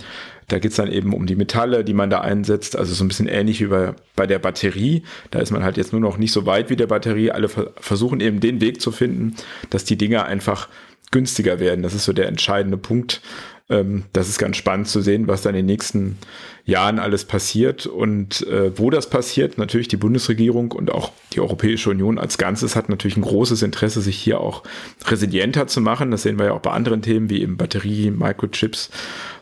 da 0.47 0.59
geht's 0.59 0.75
dann 0.75 0.91
eben 0.91 1.13
um 1.13 1.25
die 1.25 1.35
Metalle, 1.35 1.83
die 1.83 1.93
man 1.93 2.11
da 2.11 2.21
einsetzt, 2.21 2.77
also 2.77 2.93
so 2.93 3.03
ein 3.03 3.07
bisschen 3.07 3.27
ähnlich 3.27 3.61
wie 3.61 3.67
bei, 3.67 3.93
bei 4.15 4.27
der 4.27 4.37
Batterie. 4.37 5.01
Da 5.31 5.39
ist 5.39 5.51
man 5.51 5.63
halt 5.63 5.77
jetzt 5.77 5.91
nur 5.91 6.01
noch 6.01 6.17
nicht 6.19 6.31
so 6.31 6.45
weit 6.45 6.69
wie 6.69 6.75
der 6.75 6.85
Batterie. 6.85 7.31
Alle 7.31 7.49
versuchen 7.49 8.19
eben 8.19 8.39
den 8.41 8.61
Weg 8.61 8.79
zu 8.79 8.91
finden, 8.91 9.35
dass 9.71 9.85
die 9.85 9.97
Dinger 9.97 10.25
einfach 10.25 10.69
günstiger 11.11 11.59
werden. 11.59 11.81
Das 11.81 11.95
ist 11.95 12.05
so 12.05 12.13
der 12.13 12.27
entscheidende 12.27 12.77
Punkt. 12.77 13.21
Ähm, 13.69 14.03
das 14.13 14.29
ist 14.29 14.37
ganz 14.37 14.57
spannend 14.57 14.87
zu 14.87 15.01
sehen, 15.01 15.27
was 15.27 15.41
da 15.41 15.49
in 15.49 15.55
den 15.55 15.65
nächsten 15.65 16.17
Jahren 16.65 16.97
alles 16.97 17.25
passiert 17.25 17.85
und 17.85 18.45
äh, 18.47 18.77
wo 18.77 18.89
das 18.89 19.09
passiert. 19.09 19.59
Natürlich 19.59 19.87
die 19.87 19.97
Bundesregierung 19.97 20.71
und 20.71 20.91
auch 20.91 21.11
die 21.33 21.39
Europäische 21.39 21.91
Union 21.91 22.17
als 22.17 22.39
Ganzes 22.39 22.75
hat 22.75 22.89
natürlich 22.89 23.17
ein 23.17 23.21
großes 23.21 23.61
Interesse, 23.61 24.01
sich 24.01 24.17
hier 24.17 24.39
auch 24.39 24.63
resilienter 25.05 25.67
zu 25.67 25.79
machen. 25.79 26.09
Das 26.09 26.23
sehen 26.23 26.39
wir 26.39 26.47
ja 26.47 26.53
auch 26.53 26.61
bei 26.61 26.71
anderen 26.71 27.03
Themen 27.03 27.29
wie 27.29 27.41
eben 27.41 27.57
Batterie, 27.57 28.09
Microchips, 28.09 28.89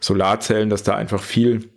Solarzellen, 0.02 0.70
dass 0.70 0.84
da 0.84 0.96
einfach 0.96 1.24
viel 1.24 1.70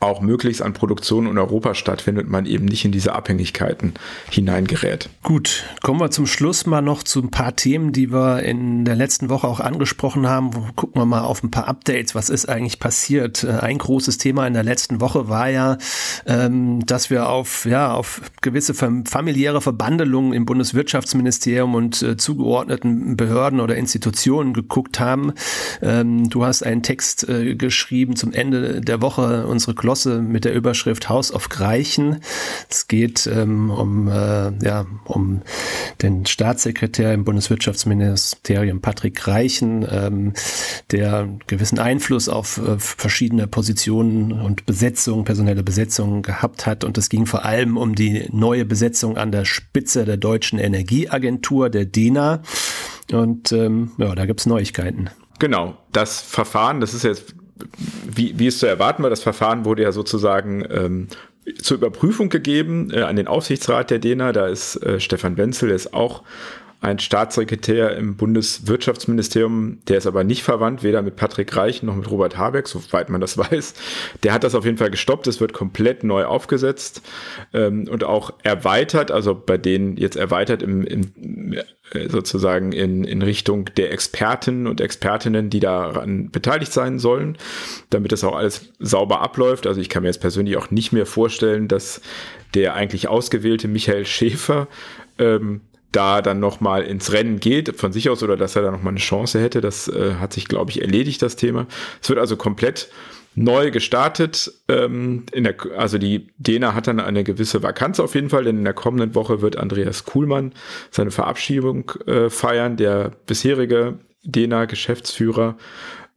auch 0.00 0.20
möglichst 0.20 0.62
an 0.62 0.72
Produktion 0.72 1.26
in 1.26 1.38
Europa 1.38 1.74
stattfindet, 1.74 2.28
man 2.28 2.46
eben 2.46 2.64
nicht 2.64 2.84
in 2.84 2.92
diese 2.92 3.14
Abhängigkeiten 3.14 3.94
hineingerät. 4.30 5.08
Gut, 5.22 5.64
kommen 5.82 6.00
wir 6.00 6.10
zum 6.10 6.26
Schluss 6.26 6.66
mal 6.66 6.80
noch 6.80 7.02
zu 7.02 7.20
ein 7.20 7.30
paar 7.30 7.56
Themen, 7.56 7.92
die 7.92 8.12
wir 8.12 8.42
in 8.42 8.84
der 8.84 8.96
letzten 8.96 9.28
Woche 9.28 9.46
auch 9.46 9.60
angesprochen 9.60 10.26
haben. 10.26 10.50
Gucken 10.76 11.00
wir 11.00 11.06
mal 11.06 11.22
auf 11.22 11.42
ein 11.42 11.50
paar 11.50 11.68
Updates. 11.68 12.14
Was 12.14 12.30
ist 12.30 12.48
eigentlich 12.48 12.78
passiert? 12.78 13.44
Äh, 13.44 13.58
ein 13.58 13.78
großes 13.78 14.18
Thema 14.18 14.46
in 14.46 14.54
der 14.54 14.64
letzten 14.64 15.00
Woche 15.00 15.28
war 15.28 15.48
ja, 15.48 15.78
ähm, 16.26 16.84
dass 16.86 17.10
wir 17.10 17.28
auf, 17.28 17.66
ja, 17.66 17.92
auf 17.92 18.22
gewisse 18.40 18.74
familiäre 18.74 19.60
Verbandelungen 19.60 20.32
im 20.32 20.46
Bundeswirtschaftsministerium 20.46 21.74
und 21.74 22.02
äh, 22.02 22.16
zugeordneten 22.16 23.16
Behörden 23.16 23.60
oder 23.60 23.76
Institutionen 23.76 24.52
geguckt 24.54 25.00
haben. 25.00 25.32
Ähm, 25.82 26.28
du 26.30 26.44
hast 26.44 26.62
einen 26.62 26.82
Text 26.82 27.28
äh, 27.28 27.54
geschrieben 27.54 28.16
zum 28.16 28.32
Ende 28.32 28.80
der 28.80 29.02
Woche 29.02 29.46
uns 29.46 29.63
unsere 29.64 29.74
Glosse 29.74 30.20
mit 30.20 30.44
der 30.44 30.52
Überschrift 30.52 31.08
House 31.08 31.32
of 31.32 31.48
Greichen. 31.48 32.20
Es 32.68 32.86
geht 32.86 33.26
ähm, 33.26 33.70
um, 33.70 34.08
äh, 34.08 34.52
ja, 34.62 34.84
um 35.06 35.40
den 36.02 36.26
Staatssekretär 36.26 37.14
im 37.14 37.24
Bundeswirtschaftsministerium 37.24 38.82
Patrick 38.82 39.26
Reichen, 39.26 39.86
ähm, 39.90 40.32
der 40.90 41.28
gewissen 41.46 41.78
Einfluss 41.78 42.28
auf 42.28 42.58
äh, 42.58 42.78
verschiedene 42.78 43.46
Positionen 43.46 44.32
und 44.32 44.66
Besetzungen, 44.66 45.24
personelle 45.24 45.62
Besetzungen 45.62 46.20
gehabt 46.20 46.66
hat. 46.66 46.84
Und 46.84 46.98
es 46.98 47.08
ging 47.08 47.24
vor 47.24 47.46
allem 47.46 47.78
um 47.78 47.94
die 47.94 48.28
neue 48.32 48.66
Besetzung 48.66 49.16
an 49.16 49.32
der 49.32 49.46
Spitze 49.46 50.04
der 50.04 50.18
deutschen 50.18 50.58
Energieagentur, 50.58 51.70
der 51.70 51.86
DENA. 51.86 52.42
Und 53.12 53.50
ähm, 53.52 53.92
ja, 53.96 54.14
da 54.14 54.26
gibt's 54.26 54.44
Neuigkeiten. 54.44 55.08
Genau, 55.38 55.78
das 55.92 56.20
Verfahren, 56.20 56.80
das 56.80 56.92
ist 56.92 57.02
jetzt, 57.02 57.34
wie, 58.06 58.38
wie 58.38 58.46
es 58.46 58.58
zu 58.58 58.66
erwarten 58.66 59.02
war, 59.02 59.10
das 59.10 59.22
Verfahren 59.22 59.64
wurde 59.64 59.82
ja 59.82 59.92
sozusagen 59.92 60.64
ähm, 60.70 61.08
zur 61.60 61.76
Überprüfung 61.76 62.28
gegeben 62.28 62.90
äh, 62.92 63.02
an 63.02 63.16
den 63.16 63.28
Aufsichtsrat 63.28 63.90
der 63.90 63.98
DENA. 63.98 64.32
Da 64.32 64.46
ist 64.46 64.76
äh, 64.76 65.00
Stefan 65.00 65.36
Wenzel, 65.36 65.68
der 65.68 65.76
ist 65.76 65.94
auch 65.94 66.22
ein 66.80 66.98
Staatssekretär 66.98 67.96
im 67.96 68.16
Bundeswirtschaftsministerium, 68.16 69.78
der 69.88 69.98
ist 69.98 70.06
aber 70.06 70.24
nicht 70.24 70.42
verwandt, 70.42 70.82
weder 70.82 71.02
mit 71.02 71.16
Patrick 71.16 71.56
Reich 71.56 71.82
noch 71.82 71.96
mit 71.96 72.10
Robert 72.10 72.36
Habeck, 72.36 72.68
soweit 72.68 73.08
man 73.08 73.20
das 73.20 73.38
weiß. 73.38 73.74
Der 74.22 74.32
hat 74.32 74.44
das 74.44 74.54
auf 74.54 74.64
jeden 74.64 74.76
Fall 74.76 74.90
gestoppt. 74.90 75.26
Es 75.26 75.40
wird 75.40 75.52
komplett 75.52 76.04
neu 76.04 76.24
aufgesetzt 76.24 77.02
ähm, 77.52 77.88
und 77.88 78.04
auch 78.04 78.32
erweitert, 78.42 79.10
also 79.10 79.34
bei 79.34 79.56
denen 79.56 79.96
jetzt 79.96 80.16
erweitert 80.16 80.62
im, 80.62 80.82
im 80.82 81.54
äh, 81.92 82.08
sozusagen 82.08 82.72
in, 82.72 83.04
in 83.04 83.22
Richtung 83.22 83.66
der 83.76 83.92
Experten 83.92 84.66
und 84.66 84.80
Expertinnen, 84.80 85.50
die 85.50 85.60
daran 85.60 86.30
beteiligt 86.30 86.72
sein 86.72 86.98
sollen, 86.98 87.36
damit 87.90 88.12
das 88.12 88.24
auch 88.24 88.34
alles 88.34 88.72
sauber 88.78 89.20
abläuft. 89.20 89.66
Also 89.66 89.80
ich 89.80 89.88
kann 89.88 90.02
mir 90.02 90.08
jetzt 90.08 90.20
persönlich 90.20 90.56
auch 90.56 90.70
nicht 90.70 90.92
mehr 90.92 91.06
vorstellen, 91.06 91.68
dass 91.68 92.00
der 92.54 92.74
eigentlich 92.74 93.08
ausgewählte 93.08 93.68
Michael 93.68 94.06
Schäfer 94.06 94.68
ähm, 95.18 95.60
da 95.94 96.22
dann 96.22 96.40
nochmal 96.40 96.82
ins 96.82 97.12
Rennen 97.12 97.40
geht 97.40 97.76
von 97.76 97.92
sich 97.92 98.10
aus 98.10 98.22
oder 98.22 98.36
dass 98.36 98.56
er 98.56 98.62
da 98.62 98.70
nochmal 98.70 98.92
eine 98.92 99.00
Chance 99.00 99.40
hätte. 99.40 99.60
Das 99.60 99.88
äh, 99.88 100.14
hat 100.20 100.32
sich, 100.32 100.48
glaube 100.48 100.70
ich, 100.70 100.80
erledigt, 100.82 101.22
das 101.22 101.36
Thema. 101.36 101.66
Es 102.02 102.08
wird 102.08 102.18
also 102.18 102.36
komplett 102.36 102.88
neu 103.34 103.70
gestartet. 103.70 104.52
Ähm, 104.68 105.24
in 105.32 105.44
der, 105.44 105.56
also 105.76 105.98
die 105.98 106.28
Dena 106.38 106.74
hat 106.74 106.86
dann 106.86 107.00
eine 107.00 107.24
gewisse 107.24 107.62
Vakanz 107.62 108.00
auf 108.00 108.14
jeden 108.14 108.30
Fall, 108.30 108.44
denn 108.44 108.58
in 108.58 108.64
der 108.64 108.74
kommenden 108.74 109.14
Woche 109.14 109.42
wird 109.42 109.56
Andreas 109.56 110.04
Kuhlmann 110.04 110.52
seine 110.90 111.10
Verabschiedung 111.10 111.90
äh, 112.06 112.30
feiern, 112.30 112.76
der 112.76 113.12
bisherige 113.26 113.98
Dena-Geschäftsführer. 114.22 115.56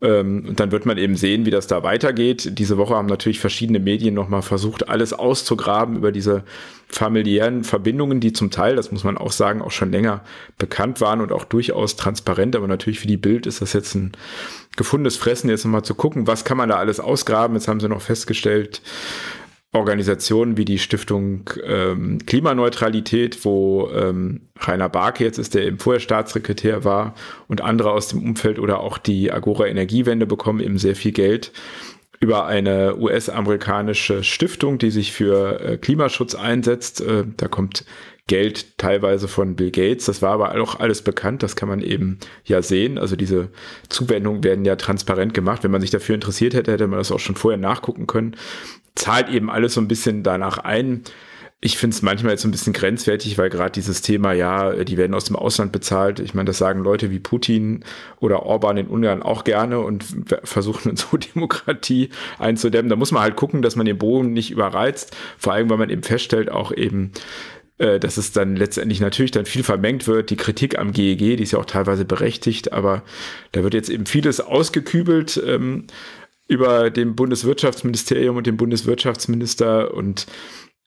Ähm, 0.02 0.46
und 0.48 0.60
dann 0.60 0.72
wird 0.72 0.86
man 0.86 0.98
eben 0.98 1.16
sehen, 1.16 1.46
wie 1.46 1.52
das 1.52 1.68
da 1.68 1.84
weitergeht. 1.84 2.60
Diese 2.60 2.78
Woche 2.78 2.96
haben 2.96 3.08
natürlich 3.08 3.40
verschiedene 3.40 3.80
Medien 3.80 4.14
nochmal 4.14 4.44
versucht, 4.44 4.90
alles 4.90 5.14
auszugraben 5.14 5.96
über 5.96 6.12
diese 6.12 6.44
familiären 6.88 7.64
Verbindungen, 7.64 8.20
die 8.20 8.32
zum 8.32 8.52
Teil, 8.52 8.76
das 8.76 8.92
muss 8.92 9.04
man 9.04 9.18
auch 9.18 9.32
sagen, 9.32 9.62
auch 9.62 9.72
schon 9.72 9.92
länger 9.92 10.22
bekannt 10.58 11.02
waren 11.02 11.20
und 11.20 11.32
auch 11.32 11.46
durchaus 11.46 11.96
transparent. 11.96 12.56
Aber 12.56 12.68
natürlich 12.68 13.00
für 13.00 13.08
die 13.08 13.18
Bild 13.18 13.48
ist 13.48 13.62
das 13.62 13.74
jetzt 13.74 13.96
ein 13.96 14.12
gefundenes 14.76 15.18
Fressen, 15.18 15.50
jetzt 15.50 15.66
nochmal 15.66 15.84
zu 15.84 15.96
gucken, 15.96 16.28
was 16.28 16.46
kann 16.46 16.58
man 16.58 16.70
da 16.70 16.76
alles 16.78 17.00
ausgraben. 17.00 17.56
Jetzt 17.56 17.68
haben 17.68 17.80
sie 17.80 17.90
noch 17.90 18.02
festgestellt, 18.02 18.82
Organisationen 19.73 20.58
wie 20.58 20.65
die 20.65 20.80
Stiftung 20.80 21.49
ähm, 21.63 22.19
Klimaneutralität, 22.25 23.43
wo 23.43 23.89
ähm, 23.93 24.41
Rainer 24.60 24.89
Barke 24.89 25.25
jetzt 25.25 25.38
ist, 25.38 25.56
der 25.56 25.65
eben 25.65 25.77
vorher 25.77 25.99
Staatssekretär 25.99 26.84
war 26.86 27.15
und 27.47 27.62
andere 27.62 27.91
aus 27.91 28.08
dem 28.08 28.23
Umfeld 28.23 28.60
oder 28.60 28.80
auch 28.80 28.97
die 28.97 29.32
Agora 29.32 29.67
Energiewende 29.67 30.25
bekommen 30.25 30.62
eben 30.62 30.77
sehr 30.77 30.95
viel 30.95 31.12
Geld 31.12 31.51
über 32.19 32.45
eine 32.45 32.97
US-amerikanische 32.97 34.23
Stiftung, 34.23 34.80
die 34.80 34.89
sich 34.89 35.12
für 35.12 35.60
äh, 35.60 35.77
Klimaschutz 35.77 36.34
einsetzt. 36.34 37.01
Äh, 37.01 37.25
da 37.36 37.47
kommt 37.47 37.86
Geld 38.25 38.77
teilweise 38.77 39.27
von 39.27 39.56
Bill 39.56 39.71
Gates. 39.71 40.06
Das 40.06 40.21
war 40.21 40.32
aber 40.32 40.60
auch 40.60 40.80
alles 40.80 41.01
bekannt. 41.01 41.43
Das 41.43 41.56
kann 41.56 41.69
man 41.69 41.82
eben 41.82 42.17
ja 42.43 42.62
sehen. 42.62 42.97
Also 42.97 43.15
diese 43.15 43.49
Zuwendungen 43.89 44.43
werden 44.43 44.65
ja 44.65 44.75
transparent 44.75 45.34
gemacht. 45.34 45.63
Wenn 45.63 45.71
man 45.71 45.82
sich 45.82 45.91
dafür 45.91 46.15
interessiert 46.15 46.53
hätte, 46.53 46.71
hätte 46.71 46.88
man 46.88 46.99
das 46.99 47.12
auch 47.12 47.19
schon 47.19 47.36
vorher 47.36 47.60
nachgucken 47.60 48.08
können 48.08 48.36
zahlt 48.98 49.30
eben 49.30 49.50
alles 49.50 49.74
so 49.74 49.82
ein 49.82 49.88
bisschen 49.88 50.24
danach 50.24 50.58
ein. 50.58 51.04
Ich 51.60 51.80
finde 51.80 51.96
es 51.96 52.04
manchmal 52.04 52.34
jetzt 52.34 52.44
so 52.44 52.48
ein 52.48 52.52
bisschen 52.52 52.74
grenzwertig, 52.74 53.40
weil 53.40 53.50
gerade 53.50 53.72
dieses 53.72 54.04
Thema, 54.04 54.32
ja, 54.32 54.84
die 54.84 54.96
werden 54.96 55.16
aus 55.16 55.26
dem 55.26 55.36
Ausland 55.36 55.72
bezahlt. 55.72 56.20
Ich 56.20 56.36
meine, 56.36 56.46
das 56.46 56.60
sagen 56.60 56.84
Leute 56.84 57.10
wie 57.10 57.18
Putin 57.18 57.84
oder 58.20 58.44
Orban 58.44 58.78
in 58.78 58.88
Ungarn 58.88 59.24
auch 59.24 59.44
gerne 59.44 59.80
und 59.80 60.06
versuchen 60.44 60.96
so 60.96 61.18
Demokratie 61.18 62.10
einzudämmen. 62.38 62.90
Da 62.90 62.96
muss 62.96 63.12
man 63.12 63.24
halt 63.24 63.36
gucken, 63.36 63.64
dass 63.64 63.76
man 63.76 63.88
den 63.88 63.98
Boden 63.98 64.34
nicht 64.34 64.52
überreizt. 64.52 65.18
Vor 65.40 65.54
allem, 65.54 65.70
weil 65.72 65.78
man 65.78 65.90
eben 65.90 66.04
feststellt, 66.04 66.52
auch 66.52 66.72
eben, 66.72 67.12
äh, 67.80 68.00
dass 68.00 68.18
es 68.18 68.32
dann 68.32 68.56
letztendlich 68.56 69.00
natürlich 69.00 69.32
dann 69.32 69.46
viel 69.46 69.64
vermengt 69.64 70.08
wird. 70.08 70.30
Die 70.30 70.38
Kritik 70.38 70.78
am 70.78 70.92
GEG, 70.92 71.38
die 71.38 71.44
ist 71.44 71.54
ja 71.54 71.60
auch 71.60 71.66
teilweise 71.66 72.06
berechtigt, 72.06 72.72
aber 72.72 73.02
da 73.52 73.64
wird 73.64 73.74
jetzt 73.74 73.90
eben 73.90 74.06
vieles 74.06 74.42
ausgekübelt. 74.42 75.42
Ähm, 75.44 75.88
über 76.48 76.90
dem 76.90 77.16
Bundeswirtschaftsministerium 77.16 78.38
und 78.38 78.48
dem 78.48 78.58
Bundeswirtschaftsminister 78.58 79.94
und 79.94 80.28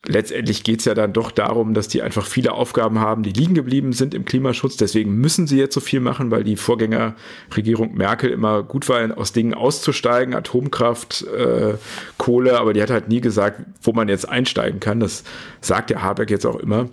letztendlich 0.05 0.63
geht 0.63 0.79
es 0.79 0.85
ja 0.85 0.95
dann 0.95 1.13
doch 1.13 1.31
darum, 1.31 1.73
dass 1.73 1.87
die 1.87 2.01
einfach 2.01 2.25
viele 2.25 2.53
Aufgaben 2.53 2.99
haben, 2.99 3.23
die 3.23 3.31
liegen 3.31 3.53
geblieben 3.53 3.93
sind 3.93 4.13
im 4.13 4.25
Klimaschutz. 4.25 4.77
Deswegen 4.77 5.15
müssen 5.15 5.45
sie 5.45 5.57
jetzt 5.57 5.75
so 5.75 5.79
viel 5.79 5.99
machen, 5.99 6.31
weil 6.31 6.43
die 6.43 6.55
Vorgängerregierung 6.55 7.93
Merkel 7.93 8.31
immer 8.31 8.63
gut 8.63 8.89
war, 8.89 9.17
aus 9.17 9.33
Dingen 9.33 9.53
auszusteigen, 9.53 10.33
Atomkraft, 10.33 11.23
äh, 11.27 11.75
Kohle, 12.17 12.59
aber 12.59 12.73
die 12.73 12.81
hat 12.81 12.89
halt 12.89 13.09
nie 13.09 13.21
gesagt, 13.21 13.61
wo 13.83 13.93
man 13.93 14.09
jetzt 14.09 14.27
einsteigen 14.27 14.79
kann. 14.79 14.99
Das 14.99 15.23
sagt 15.61 15.91
der 15.91 16.01
Habeck 16.01 16.31
jetzt 16.31 16.45
auch 16.45 16.59
immer. 16.59 16.89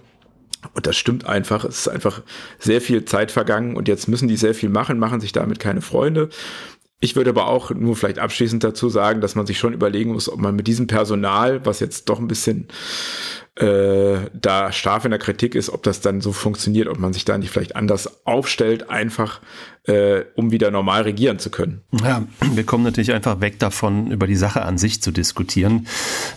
Und 0.74 0.86
das 0.86 0.96
stimmt 0.96 1.24
einfach. 1.24 1.64
Es 1.64 1.80
ist 1.80 1.88
einfach 1.88 2.22
sehr 2.58 2.80
viel 2.80 3.04
Zeit 3.04 3.30
vergangen 3.30 3.76
und 3.76 3.88
jetzt 3.88 4.08
müssen 4.08 4.28
die 4.28 4.36
sehr 4.36 4.54
viel 4.54 4.68
machen, 4.68 4.98
machen 4.98 5.20
sich 5.20 5.32
damit 5.32 5.60
keine 5.60 5.80
Freunde. 5.80 6.30
Ich 7.00 7.14
würde 7.14 7.30
aber 7.30 7.46
auch 7.46 7.70
nur 7.70 7.94
vielleicht 7.94 8.18
abschließend 8.18 8.64
dazu 8.64 8.88
sagen, 8.88 9.20
dass 9.20 9.36
man 9.36 9.46
sich 9.46 9.58
schon 9.58 9.72
überlegen 9.72 10.12
muss, 10.12 10.28
ob 10.28 10.40
man 10.40 10.56
mit 10.56 10.66
diesem 10.66 10.88
Personal, 10.88 11.64
was 11.64 11.78
jetzt 11.78 12.08
doch 12.08 12.18
ein 12.18 12.26
bisschen 12.26 12.66
äh, 13.58 14.30
da 14.32 14.72
scharf 14.72 15.04
in 15.04 15.10
der 15.10 15.18
Kritik 15.18 15.54
ist, 15.54 15.70
ob 15.70 15.82
das 15.82 16.00
dann 16.00 16.20
so 16.20 16.32
funktioniert, 16.32 16.88
ob 16.88 16.98
man 16.98 17.12
sich 17.12 17.24
da 17.24 17.36
nicht 17.38 17.50
vielleicht 17.50 17.76
anders 17.76 18.24
aufstellt, 18.24 18.88
einfach 18.90 19.40
äh, 19.88 20.24
um 20.34 20.52
wieder 20.52 20.70
normal 20.70 21.02
regieren 21.02 21.38
zu 21.38 21.50
können. 21.50 21.80
Ja, 22.02 22.22
wir 22.52 22.64
kommen 22.64 22.84
natürlich 22.84 23.12
einfach 23.12 23.40
weg 23.40 23.58
davon, 23.58 24.10
über 24.10 24.26
die 24.26 24.36
Sache 24.36 24.62
an 24.62 24.76
sich 24.76 25.00
zu 25.00 25.10
diskutieren. 25.10 25.86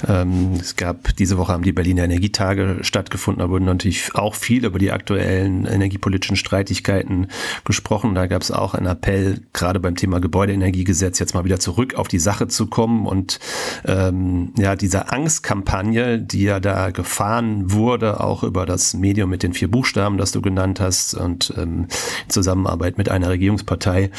Ähm, 0.08 0.54
es 0.60 0.78
gab 0.78 1.16
diese 1.18 1.38
Woche 1.38 1.52
haben 1.52 1.64
die 1.64 1.74
Berliner 1.74 2.06
Energietage 2.06 2.78
stattgefunden, 2.82 3.44
da 3.44 3.50
wurden 3.50 3.66
natürlich 3.66 4.16
auch 4.16 4.36
viel 4.36 4.66
über 4.66 4.80
die 4.80 4.92
aktuellen 4.92 5.66
energiepolitischen 5.66 6.38
Streitigkeiten 6.38 7.28
gesprochen. 7.66 8.16
Da 8.16 8.28
gab 8.28 8.42
es 8.42 8.52
auch 8.52 8.74
einen 8.74 8.88
Appell, 8.88 9.42
gerade 9.54 9.80
beim 9.80 9.96
Thema 9.96 10.22
Gebäudeenergiegesetz 10.22 11.20
jetzt 11.20 11.34
mal 11.34 11.44
wieder 11.44 11.60
zurück 11.60 11.96
auf 11.96 12.08
die 12.08 12.20
Sache 12.20 12.48
zu 12.48 12.68
kommen 12.68 13.06
und 13.06 13.40
ähm, 13.86 14.54
ja, 14.58 14.78
diese 14.78 15.12
Angstkampagne, 15.12 16.20
die 16.20 16.44
ja 16.44 16.62
da 16.62 16.92
gefahren 17.12 17.74
wurde, 17.74 18.22
auch 18.22 18.42
über 18.42 18.66
das 18.66 18.94
Medium 18.94 19.30
mit 19.30 19.44
den 19.44 19.52
vier 19.52 19.70
Buchstaben, 19.70 20.18
das 20.18 20.32
du 20.32 20.42
genannt 20.42 20.80
hast 20.80 21.14
und 21.14 21.54
ähm, 21.58 21.88
Zusammenarbeit 22.30 22.98
mit 22.98 23.10
einer 23.10 23.30
Regierungspartei, 23.30 24.12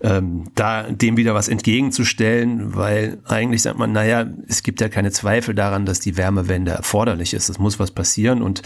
ähm, 0.00 0.44
da 0.54 0.84
dem 0.84 1.18
wieder 1.18 1.34
was 1.34 1.48
entgegenzustellen, 1.48 2.74
weil 2.74 3.18
eigentlich 3.26 3.60
sagt 3.60 3.78
man, 3.78 3.92
naja, 3.92 4.26
es 4.48 4.62
gibt 4.62 4.80
ja 4.80 4.88
keine 4.88 5.10
Zweifel 5.10 5.54
daran, 5.54 5.84
dass 5.84 6.00
die 6.00 6.16
Wärmewende 6.16 6.70
erforderlich 6.70 7.34
ist. 7.34 7.50
Es 7.50 7.58
muss 7.58 7.78
was 7.78 7.90
passieren 7.90 8.40
und 8.40 8.62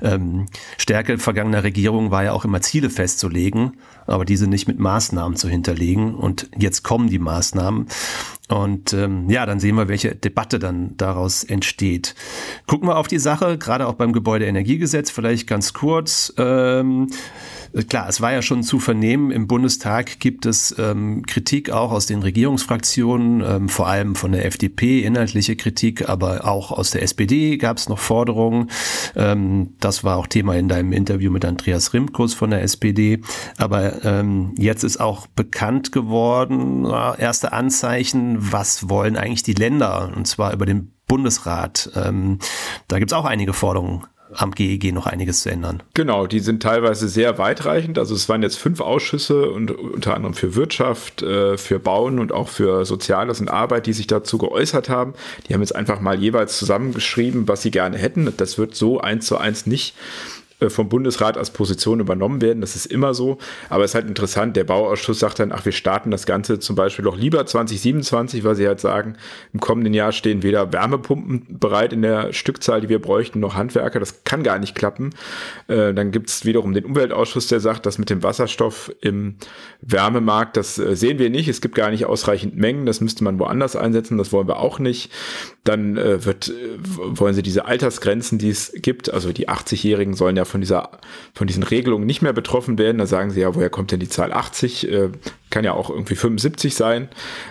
ähm, 0.00 0.46
Stärke 0.78 1.18
vergangener 1.18 1.62
Regierungen 1.62 2.10
war 2.10 2.24
ja 2.24 2.32
auch 2.32 2.46
immer 2.46 2.62
Ziele 2.62 2.88
festzulegen, 2.88 3.76
aber 4.06 4.24
diese 4.24 4.46
nicht 4.48 4.66
mit 4.66 4.78
Maßnahmen 4.78 5.36
zu 5.36 5.50
hinterlegen. 5.50 6.14
Und 6.14 6.48
jetzt 6.56 6.84
kommen 6.84 7.10
die 7.10 7.18
Maßnahmen. 7.18 7.88
Und 8.48 8.92
ähm, 8.92 9.28
ja, 9.28 9.44
dann 9.44 9.58
sehen 9.58 9.74
wir, 9.76 9.88
welche 9.88 10.14
Debatte 10.14 10.58
dann 10.58 10.96
daraus 10.96 11.42
entsteht. 11.42 12.14
Gucken 12.66 12.88
wir 12.88 12.96
auf 12.96 13.08
die 13.08 13.18
Sache, 13.18 13.58
gerade 13.58 13.86
auch 13.86 13.94
beim 13.94 14.12
Gebäudeenergiegesetz, 14.12 15.10
vielleicht 15.10 15.48
ganz 15.48 15.72
kurz. 15.72 16.32
Ähm, 16.38 17.08
klar, 17.88 18.08
es 18.08 18.20
war 18.20 18.32
ja 18.32 18.42
schon 18.42 18.62
zu 18.62 18.78
vernehmen, 18.78 19.30
im 19.30 19.46
Bundestag 19.46 20.20
gibt 20.20 20.46
es 20.46 20.74
ähm, 20.78 21.24
Kritik 21.26 21.70
auch 21.70 21.92
aus 21.92 22.06
den 22.06 22.22
Regierungsfraktionen, 22.22 23.42
ähm, 23.42 23.68
vor 23.68 23.86
allem 23.86 24.14
von 24.14 24.32
der 24.32 24.44
FDP, 24.44 25.02
inhaltliche 25.02 25.56
Kritik, 25.56 26.08
aber 26.08 26.46
auch 26.46 26.70
aus 26.70 26.90
der 26.90 27.02
SPD 27.02 27.56
gab 27.56 27.78
es 27.78 27.88
noch 27.88 27.98
Forderungen. 27.98 28.70
Ähm, 29.14 29.74
das 29.80 30.04
war 30.04 30.16
auch 30.16 30.26
Thema 30.26 30.56
in 30.56 30.68
deinem 30.68 30.92
Interview 30.92 31.30
mit 31.30 31.44
Andreas 31.44 31.92
Rimkus 31.92 32.34
von 32.34 32.50
der 32.50 32.62
SPD. 32.62 33.20
Aber 33.58 34.04
ähm, 34.04 34.54
jetzt 34.58 34.84
ist 34.84 34.98
auch 34.98 35.26
bekannt 35.26 35.92
geworden, 35.92 36.84
erste 36.84 37.52
Anzeichen, 37.52 38.36
was 38.52 38.88
wollen 38.88 39.16
eigentlich 39.16 39.42
die 39.42 39.54
Länder, 39.54 40.12
und 40.14 40.26
zwar 40.26 40.52
über 40.52 40.66
den 40.66 40.92
Bundesrat. 41.06 41.90
Ähm, 41.94 42.38
da 42.88 42.98
gibt 42.98 43.12
es 43.12 43.16
auch 43.16 43.24
einige 43.24 43.52
Forderungen 43.52 44.04
am 44.32 44.52
GEG 44.52 44.92
noch 44.92 45.06
einiges 45.06 45.40
zu 45.40 45.50
ändern. 45.50 45.82
Genau, 45.94 46.26
die 46.26 46.40
sind 46.40 46.62
teilweise 46.62 47.08
sehr 47.08 47.38
weitreichend. 47.38 47.98
Also 47.98 48.14
es 48.14 48.28
waren 48.28 48.42
jetzt 48.42 48.58
fünf 48.58 48.80
Ausschüsse 48.80 49.50
und 49.50 49.70
unter 49.70 50.14
anderem 50.14 50.34
für 50.34 50.54
Wirtschaft, 50.54 51.22
äh, 51.22 51.56
für 51.56 51.78
Bauen 51.78 52.18
und 52.18 52.32
auch 52.32 52.48
für 52.48 52.84
Soziales 52.84 53.40
und 53.40 53.48
Arbeit, 53.48 53.86
die 53.86 53.92
sich 53.92 54.06
dazu 54.06 54.38
geäußert 54.38 54.88
haben. 54.88 55.14
Die 55.48 55.54
haben 55.54 55.60
jetzt 55.60 55.74
einfach 55.74 56.00
mal 56.00 56.18
jeweils 56.18 56.58
zusammengeschrieben, 56.58 57.48
was 57.48 57.62
sie 57.62 57.70
gerne 57.70 57.98
hätten. 57.98 58.32
Das 58.36 58.58
wird 58.58 58.74
so 58.74 59.00
eins 59.00 59.26
zu 59.26 59.38
eins 59.38 59.66
nicht 59.66 59.94
vom 60.68 60.88
Bundesrat 60.88 61.36
als 61.36 61.50
Position 61.50 62.00
übernommen 62.00 62.40
werden. 62.40 62.62
Das 62.62 62.76
ist 62.76 62.86
immer 62.86 63.12
so. 63.12 63.36
Aber 63.68 63.84
es 63.84 63.90
ist 63.90 63.94
halt 63.94 64.08
interessant. 64.08 64.56
Der 64.56 64.64
Bauausschuss 64.64 65.18
sagt 65.18 65.38
dann, 65.38 65.52
ach, 65.52 65.66
wir 65.66 65.72
starten 65.72 66.10
das 66.10 66.24
Ganze 66.24 66.58
zum 66.58 66.76
Beispiel 66.76 67.04
doch 67.04 67.16
lieber 67.16 67.44
2027, 67.44 68.42
weil 68.42 68.54
sie 68.54 68.66
halt 68.66 68.80
sagen, 68.80 69.16
im 69.52 69.60
kommenden 69.60 69.92
Jahr 69.92 70.12
stehen 70.12 70.42
weder 70.42 70.72
Wärmepumpen 70.72 71.58
bereit 71.60 71.92
in 71.92 72.00
der 72.00 72.32
Stückzahl, 72.32 72.80
die 72.80 72.88
wir 72.88 73.02
bräuchten, 73.02 73.38
noch 73.38 73.54
Handwerker. 73.54 74.00
Das 74.00 74.24
kann 74.24 74.42
gar 74.42 74.58
nicht 74.58 74.74
klappen. 74.74 75.10
Äh, 75.68 75.92
dann 75.92 76.10
gibt 76.10 76.30
es 76.30 76.46
wiederum 76.46 76.72
den 76.72 76.86
Umweltausschuss, 76.86 77.48
der 77.48 77.60
sagt, 77.60 77.84
das 77.84 77.98
mit 77.98 78.08
dem 78.08 78.22
Wasserstoff 78.22 78.90
im 79.02 79.36
Wärmemarkt, 79.82 80.56
das 80.56 80.78
äh, 80.78 80.96
sehen 80.96 81.18
wir 81.18 81.28
nicht. 81.28 81.48
Es 81.48 81.60
gibt 81.60 81.74
gar 81.74 81.90
nicht 81.90 82.06
ausreichend 82.06 82.56
Mengen. 82.56 82.86
Das 82.86 83.02
müsste 83.02 83.24
man 83.24 83.38
woanders 83.38 83.76
einsetzen. 83.76 84.16
Das 84.16 84.32
wollen 84.32 84.48
wir 84.48 84.58
auch 84.58 84.78
nicht. 84.78 85.12
Dann 85.64 85.96
wird, 85.96 86.52
wollen 86.78 87.34
sie 87.34 87.42
diese 87.42 87.64
Altersgrenzen, 87.64 88.38
die 88.38 88.50
es 88.50 88.72
gibt, 88.76 89.12
also 89.12 89.32
die 89.32 89.48
80-Jährigen 89.48 90.14
sollen 90.14 90.36
ja 90.36 90.45
von 90.46 90.60
dieser, 90.60 90.90
von 91.34 91.46
diesen 91.46 91.62
Regelungen 91.62 92.06
nicht 92.06 92.22
mehr 92.22 92.32
betroffen 92.32 92.78
werden. 92.78 92.98
Da 92.98 93.06
sagen 93.06 93.30
sie 93.30 93.40
ja, 93.40 93.54
woher 93.54 93.70
kommt 93.70 93.92
denn 93.92 94.00
die 94.00 94.08
Zahl 94.08 94.32
80? 94.32 94.90
Äh, 94.90 95.08
kann 95.50 95.64
ja 95.64 95.72
auch 95.72 95.90
irgendwie 95.90 96.16
75 96.16 96.74
sein. 96.74 97.08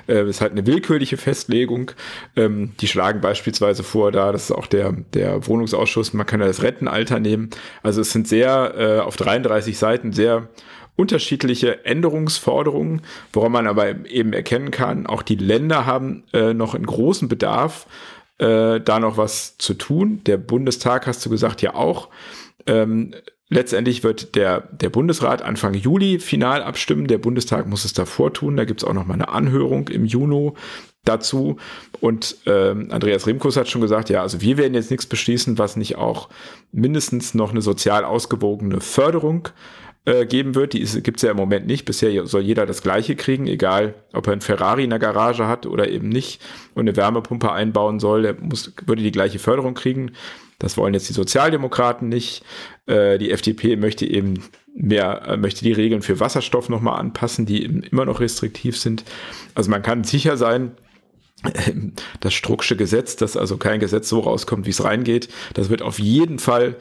Äh, 0.08 0.28
ist 0.30 0.42
halt 0.42 0.52
eine 0.52 0.66
willkürliche 0.66 1.18
Festlegung. 1.18 1.92
Ähm, 2.36 2.74
die 2.80 2.88
schlagen 2.88 3.22
beispielsweise 3.22 3.84
vor, 3.84 4.12
da, 4.12 4.32
das 4.32 4.46
ist 4.46 4.52
auch 4.52 4.68
der, 4.68 4.94
der 5.14 5.48
Wohnungsausschuss, 5.48 6.14
man 6.14 6.26
kann 6.26 6.40
ja 6.40 6.48
das 6.48 6.64
Rentenalter 6.64 7.20
nehmen. 7.20 7.50
Also 7.84 8.02
es 8.02 8.12
sind 8.12 8.28
sehr, 8.28 8.74
äh, 8.78 9.00
auf 9.00 9.16
33 9.16 9.78
Seiten 9.78 10.14
sehr 10.14 10.50
unterschiedliche 10.96 11.86
Änderungsforderungen, 11.86 13.02
woran 13.34 13.52
man 13.52 13.68
aber 13.68 14.06
eben 14.06 14.34
erkennen 14.34 14.72
kann, 14.72 15.08
auch 15.08 15.22
die 15.22 15.36
Länder 15.36 15.86
haben 15.86 16.24
äh, 16.34 16.54
noch 16.54 16.74
einen 16.74 16.86
großen 16.86 17.28
Bedarf, 17.28 17.86
äh, 18.38 18.80
da 18.82 19.00
noch 19.00 19.18
was 19.18 19.58
zu 19.58 19.74
tun. 19.74 20.22
Der 20.26 20.38
Bundestag, 20.38 21.08
hast 21.08 21.26
du 21.26 21.30
gesagt, 21.30 21.62
ja 21.62 21.76
auch. 21.76 22.10
Ähm, 22.68 23.14
letztendlich 23.50 24.04
wird 24.04 24.36
der, 24.36 24.62
der 24.72 24.90
Bundesrat 24.90 25.42
Anfang 25.42 25.74
Juli 25.74 26.20
final 26.20 26.64
abstimmen. 26.64 27.08
Der 27.08 27.18
Bundestag 27.18 27.68
muss 27.68 27.86
es 27.86 27.94
davor 27.94 28.34
tun. 28.34 28.58
Da 28.58 28.66
gibt 28.66 28.82
es 28.82 28.88
auch 28.88 28.94
noch 28.94 29.06
mal 29.06 29.14
eine 29.14 29.30
Anhörung 29.30 29.88
im 29.90 30.06
Juni 30.06 30.52
dazu. 31.06 31.58
Und 32.02 32.38
ähm, 32.46 32.90
Andreas 32.92 33.28
Remkus 33.28 33.58
hat 33.58 33.70
schon 33.70 33.82
gesagt, 33.82 34.10
ja, 34.10 34.22
also 34.22 34.42
wir 34.42 34.58
werden 34.58 34.74
jetzt 34.74 34.92
nichts 34.92 35.06
beschließen, 35.06 35.58
was 35.58 35.76
nicht 35.78 35.96
auch 35.96 36.30
mindestens 36.72 37.34
noch 37.34 37.52
eine 37.52 37.62
sozial 37.62 38.04
ausgewogene 38.04 38.82
Förderung 38.82 39.48
äh, 39.48 39.52
geben 40.06 40.54
wird. 40.54 40.74
Die 40.74 40.86
gibt 41.02 41.18
es 41.18 41.24
ja 41.24 41.32
im 41.32 41.38
Moment 41.38 41.66
nicht. 41.66 41.86
Bisher 41.86 42.28
soll 42.28 42.42
jeder 42.42 42.68
das 42.68 42.84
Gleiche 42.84 43.16
kriegen, 43.16 43.48
egal 43.48 43.96
ob 44.14 44.28
er 44.28 44.34
ein 44.34 44.42
Ferrari 44.42 44.84
in 44.84 44.92
der 44.92 45.00
Garage 45.00 45.48
hat 45.48 45.66
oder 45.66 45.90
eben 45.90 46.10
nicht 46.10 46.42
und 46.76 46.82
eine 46.82 46.96
Wärmepumpe 46.96 47.52
einbauen 47.52 48.00
soll. 48.00 48.26
Er 48.26 48.36
muss, 48.40 48.72
würde 48.86 49.02
die 49.02 49.12
gleiche 49.12 49.40
Förderung 49.40 49.74
kriegen. 49.74 50.12
Das 50.60 50.78
wollen 50.78 50.94
jetzt 50.94 51.10
die 51.10 51.14
Sozialdemokraten 51.14 52.08
nicht. 52.08 52.44
Äh, 52.86 53.18
die 53.18 53.32
FDP 53.32 53.76
möchte 53.76 54.06
eben 54.06 54.44
mehr, 54.76 55.24
äh, 55.28 55.38
möchte 55.38 55.64
die 55.64 55.72
Regeln 55.72 56.02
für 56.02 56.20
Wasserstoff 56.20 56.70
nochmal 56.70 57.00
anpassen, 57.00 57.46
die 57.46 57.64
immer 57.64 58.06
noch 58.06 58.20
restriktiv 58.20 58.78
sind. 58.78 59.04
Also 59.54 59.70
man 59.70 59.82
kann 59.82 60.04
sicher 60.04 60.38
sein, 60.38 60.72
das 62.20 62.34
Strucksche 62.34 62.76
Gesetz, 62.76 63.16
dass 63.16 63.38
also 63.38 63.58
kein 63.58 63.80
Gesetz 63.80 64.10
so 64.10 64.20
rauskommt, 64.20 64.66
wie 64.66 64.72
es 64.72 64.84
reingeht, 64.84 65.30
das 65.54 65.70
wird 65.70 65.82
auf 65.82 66.00
jeden 66.00 66.40
Fall 66.40 66.76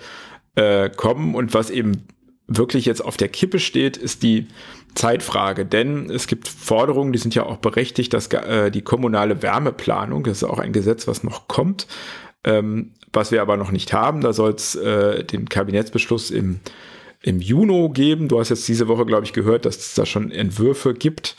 äh, 0.54 0.90
kommen. 0.90 1.34
Und 1.34 1.54
was 1.54 1.70
eben 1.70 2.06
wirklich 2.46 2.84
jetzt 2.84 3.04
auf 3.04 3.16
der 3.16 3.28
Kippe 3.28 3.58
steht, 3.58 3.96
ist 3.96 4.22
die 4.22 4.46
Zeitfrage. 4.94 5.64
Denn 5.64 6.10
es 6.10 6.26
gibt 6.26 6.48
Forderungen, 6.48 7.12
die 7.12 7.18
sind 7.18 7.34
ja 7.34 7.44
auch 7.44 7.56
berechtigt, 7.56 8.12
dass 8.12 8.28
äh, 8.28 8.70
die 8.70 8.82
kommunale 8.82 9.42
Wärmeplanung, 9.42 10.24
das 10.24 10.38
ist 10.38 10.44
auch 10.44 10.58
ein 10.58 10.72
Gesetz, 10.72 11.06
was 11.06 11.24
noch 11.24 11.48
kommt, 11.48 11.86
ähm, 12.44 12.92
was 13.12 13.30
wir 13.30 13.42
aber 13.42 13.56
noch 13.56 13.70
nicht 13.70 13.92
haben. 13.92 14.20
Da 14.20 14.32
soll 14.32 14.52
es 14.52 14.74
äh, 14.74 15.24
den 15.24 15.48
Kabinettsbeschluss 15.48 16.30
im, 16.30 16.60
im 17.22 17.40
Juni 17.40 17.90
geben. 17.92 18.28
Du 18.28 18.38
hast 18.38 18.50
jetzt 18.50 18.68
diese 18.68 18.88
Woche, 18.88 19.06
glaube 19.06 19.24
ich, 19.24 19.32
gehört, 19.32 19.64
dass 19.64 19.78
es 19.78 19.94
da 19.94 20.04
schon 20.06 20.30
Entwürfe 20.30 20.94
gibt, 20.94 21.36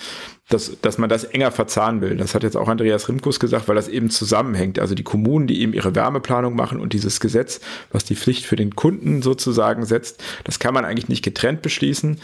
dass, 0.50 0.80
dass 0.82 0.98
man 0.98 1.10
das 1.10 1.24
enger 1.24 1.52
verzahnen 1.52 2.02
will. 2.02 2.18
Das 2.18 2.36
hat 2.36 2.44
jetzt 2.44 2.56
auch 2.56 2.68
Andreas 2.68 3.10
Rimkus 3.10 3.40
gesagt, 3.40 3.68
weil 3.68 3.76
das 3.76 3.88
eben 3.88 4.10
zusammenhängt. 4.12 4.78
Also 4.78 4.94
die 4.94 5.04
Kommunen, 5.04 5.48
die 5.48 5.62
eben 5.62 5.74
ihre 5.74 5.96
Wärmeplanung 5.96 6.56
machen 6.56 6.80
und 6.80 6.94
dieses 6.94 7.20
Gesetz, 7.20 7.62
was 7.92 8.06
die 8.06 8.16
Pflicht 8.16 8.46
für 8.46 8.56
den 8.56 8.76
Kunden 8.76 9.24
sozusagen 9.24 9.86
setzt, 9.86 10.24
das 10.44 10.60
kann 10.60 10.74
man 10.74 10.86
eigentlich 10.86 11.10
nicht 11.10 11.24
getrennt 11.24 11.64
beschließen. 11.64 12.20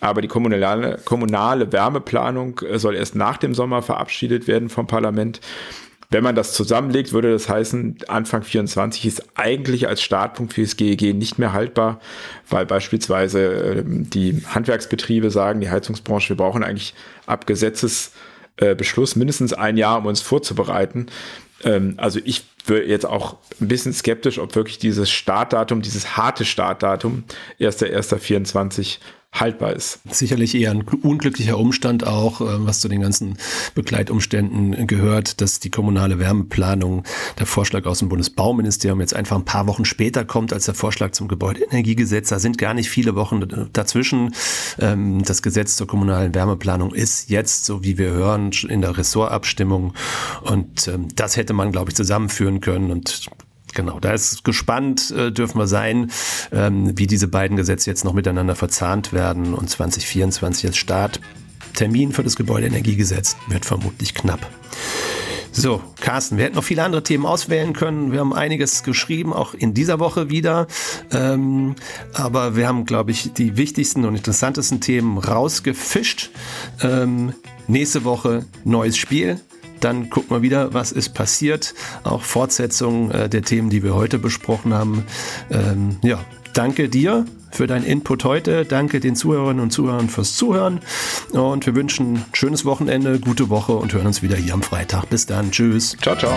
Aber 0.00 0.22
die 0.22 0.28
kommunale, 0.28 0.98
kommunale 1.04 1.72
Wärmeplanung 1.72 2.60
äh, 2.60 2.78
soll 2.78 2.96
erst 2.96 3.14
nach 3.14 3.36
dem 3.36 3.54
Sommer 3.54 3.82
verabschiedet 3.82 4.46
werden 4.46 4.68
vom 4.68 4.86
Parlament. 4.86 5.40
Wenn 6.10 6.22
man 6.22 6.34
das 6.34 6.52
zusammenlegt, 6.52 7.12
würde 7.12 7.32
das 7.32 7.48
heißen, 7.48 7.98
Anfang 8.08 8.42
24 8.42 9.06
ist 9.06 9.22
eigentlich 9.34 9.88
als 9.88 10.02
Startpunkt 10.02 10.52
für 10.52 10.62
das 10.62 10.76
GEG 10.76 11.14
nicht 11.14 11.38
mehr 11.38 11.52
haltbar, 11.52 12.00
weil 12.48 12.64
beispielsweise 12.64 13.74
ähm, 13.80 14.08
die 14.08 14.42
Handwerksbetriebe 14.46 15.30
sagen, 15.30 15.60
die 15.60 15.70
Heizungsbranche, 15.70 16.30
wir 16.30 16.36
brauchen 16.36 16.62
eigentlich 16.62 16.94
ab 17.26 17.46
Gesetzesbeschluss 17.46 19.16
mindestens 19.16 19.52
ein 19.52 19.76
Jahr, 19.76 19.98
um 19.98 20.06
uns 20.06 20.20
vorzubereiten. 20.20 21.06
Ähm, 21.64 21.94
also 21.96 22.20
ich 22.24 22.44
wäre 22.66 22.84
jetzt 22.84 23.06
auch 23.06 23.36
ein 23.60 23.68
bisschen 23.68 23.92
skeptisch, 23.92 24.38
ob 24.38 24.54
wirklich 24.54 24.78
dieses 24.78 25.10
Startdatum, 25.10 25.82
dieses 25.82 26.16
harte 26.16 26.44
Startdatum, 26.44 27.24
1.1.24 27.60 28.98
haltbar 29.40 29.72
ist. 29.72 30.00
Sicherlich 30.10 30.54
eher 30.54 30.70
ein 30.70 30.82
unglücklicher 30.82 31.58
Umstand 31.58 32.06
auch, 32.06 32.40
äh, 32.40 32.66
was 32.66 32.80
zu 32.80 32.88
den 32.88 33.00
ganzen 33.00 33.38
Begleitumständen 33.74 34.86
gehört, 34.86 35.40
dass 35.40 35.60
die 35.60 35.70
kommunale 35.70 36.18
Wärmeplanung, 36.18 37.04
der 37.38 37.46
Vorschlag 37.46 37.86
aus 37.86 38.00
dem 38.00 38.08
Bundesbauministerium 38.08 39.00
jetzt 39.00 39.14
einfach 39.14 39.36
ein 39.36 39.44
paar 39.44 39.66
Wochen 39.66 39.84
später 39.84 40.24
kommt 40.24 40.52
als 40.52 40.66
der 40.66 40.74
Vorschlag 40.74 41.12
zum 41.12 41.28
Gebäudeenergiegesetz. 41.28 42.28
Da 42.28 42.38
sind 42.38 42.58
gar 42.58 42.74
nicht 42.74 42.90
viele 42.90 43.14
Wochen 43.14 43.68
dazwischen. 43.72 44.34
Ähm, 44.78 45.22
das 45.22 45.42
Gesetz 45.42 45.76
zur 45.76 45.86
kommunalen 45.86 46.34
Wärmeplanung 46.34 46.94
ist 46.94 47.30
jetzt, 47.30 47.64
so 47.64 47.82
wie 47.82 47.98
wir 47.98 48.10
hören, 48.10 48.50
in 48.68 48.80
der 48.80 48.96
Ressortabstimmung. 48.96 49.94
Und 50.42 50.88
ähm, 50.88 51.08
das 51.14 51.36
hätte 51.36 51.52
man, 51.52 51.72
glaube 51.72 51.90
ich, 51.90 51.96
zusammenführen 51.96 52.60
können. 52.60 52.90
Und 52.90 53.28
Genau, 53.76 54.00
da 54.00 54.14
ist 54.14 54.42
gespannt, 54.42 55.10
äh, 55.10 55.30
dürfen 55.30 55.58
wir 55.58 55.66
sein, 55.66 56.10
ähm, 56.50 56.96
wie 56.96 57.06
diese 57.06 57.28
beiden 57.28 57.58
Gesetze 57.58 57.90
jetzt 57.90 58.06
noch 58.06 58.14
miteinander 58.14 58.56
verzahnt 58.56 59.12
werden 59.12 59.52
und 59.52 59.68
2024 59.68 60.64
als 60.64 60.78
Starttermin 60.78 62.12
für 62.12 62.22
das 62.22 62.36
Gebäudeenergiegesetz 62.36 63.36
wird 63.48 63.66
vermutlich 63.66 64.14
knapp. 64.14 64.40
So, 65.52 65.82
Carsten, 66.00 66.38
wir 66.38 66.46
hätten 66.46 66.56
noch 66.56 66.64
viele 66.64 66.84
andere 66.84 67.02
Themen 67.02 67.26
auswählen 67.26 67.74
können. 67.74 68.12
Wir 68.12 68.20
haben 68.20 68.32
einiges 68.32 68.82
geschrieben, 68.82 69.34
auch 69.34 69.52
in 69.52 69.74
dieser 69.74 69.98
Woche 70.00 70.30
wieder. 70.30 70.68
Ähm, 71.12 71.74
aber 72.14 72.56
wir 72.56 72.68
haben, 72.68 72.86
glaube 72.86 73.10
ich, 73.10 73.34
die 73.34 73.58
wichtigsten 73.58 74.06
und 74.06 74.16
interessantesten 74.16 74.80
Themen 74.80 75.18
rausgefischt. 75.18 76.30
Ähm, 76.80 77.34
nächste 77.68 78.04
Woche 78.04 78.46
neues 78.64 78.96
Spiel. 78.96 79.38
Dann 79.86 80.10
gucken 80.10 80.36
wir 80.36 80.42
wieder, 80.42 80.74
was 80.74 80.90
ist 80.90 81.14
passiert. 81.14 81.72
Auch 82.02 82.22
Fortsetzung 82.22 83.12
äh, 83.12 83.28
der 83.28 83.42
Themen, 83.42 83.70
die 83.70 83.84
wir 83.84 83.94
heute 83.94 84.18
besprochen 84.18 84.74
haben. 84.74 85.04
Ähm, 85.48 85.98
ja, 86.02 86.18
danke 86.54 86.88
dir 86.88 87.24
für 87.52 87.68
deinen 87.68 87.84
Input 87.84 88.24
heute. 88.24 88.64
Danke 88.64 88.98
den 88.98 89.14
Zuhörerinnen 89.14 89.62
und 89.62 89.70
Zuhörern 89.70 90.08
fürs 90.08 90.34
Zuhören. 90.34 90.80
Und 91.30 91.66
wir 91.66 91.76
wünschen 91.76 92.14
ein 92.14 92.24
schönes 92.32 92.64
Wochenende, 92.64 93.20
gute 93.20 93.48
Woche 93.48 93.76
und 93.76 93.92
hören 93.92 94.08
uns 94.08 94.22
wieder 94.22 94.36
hier 94.36 94.54
am 94.54 94.62
Freitag. 94.62 95.08
Bis 95.08 95.26
dann. 95.26 95.52
Tschüss. 95.52 95.96
Ciao, 96.02 96.16
ciao. 96.16 96.36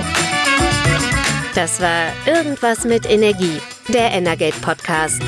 Das 1.55 1.81
war 1.81 2.09
Irgendwas 2.27 2.85
mit 2.85 3.09
Energie, 3.09 3.57
der 3.88 4.12
Energate 4.12 4.59
Podcast. 4.62 5.23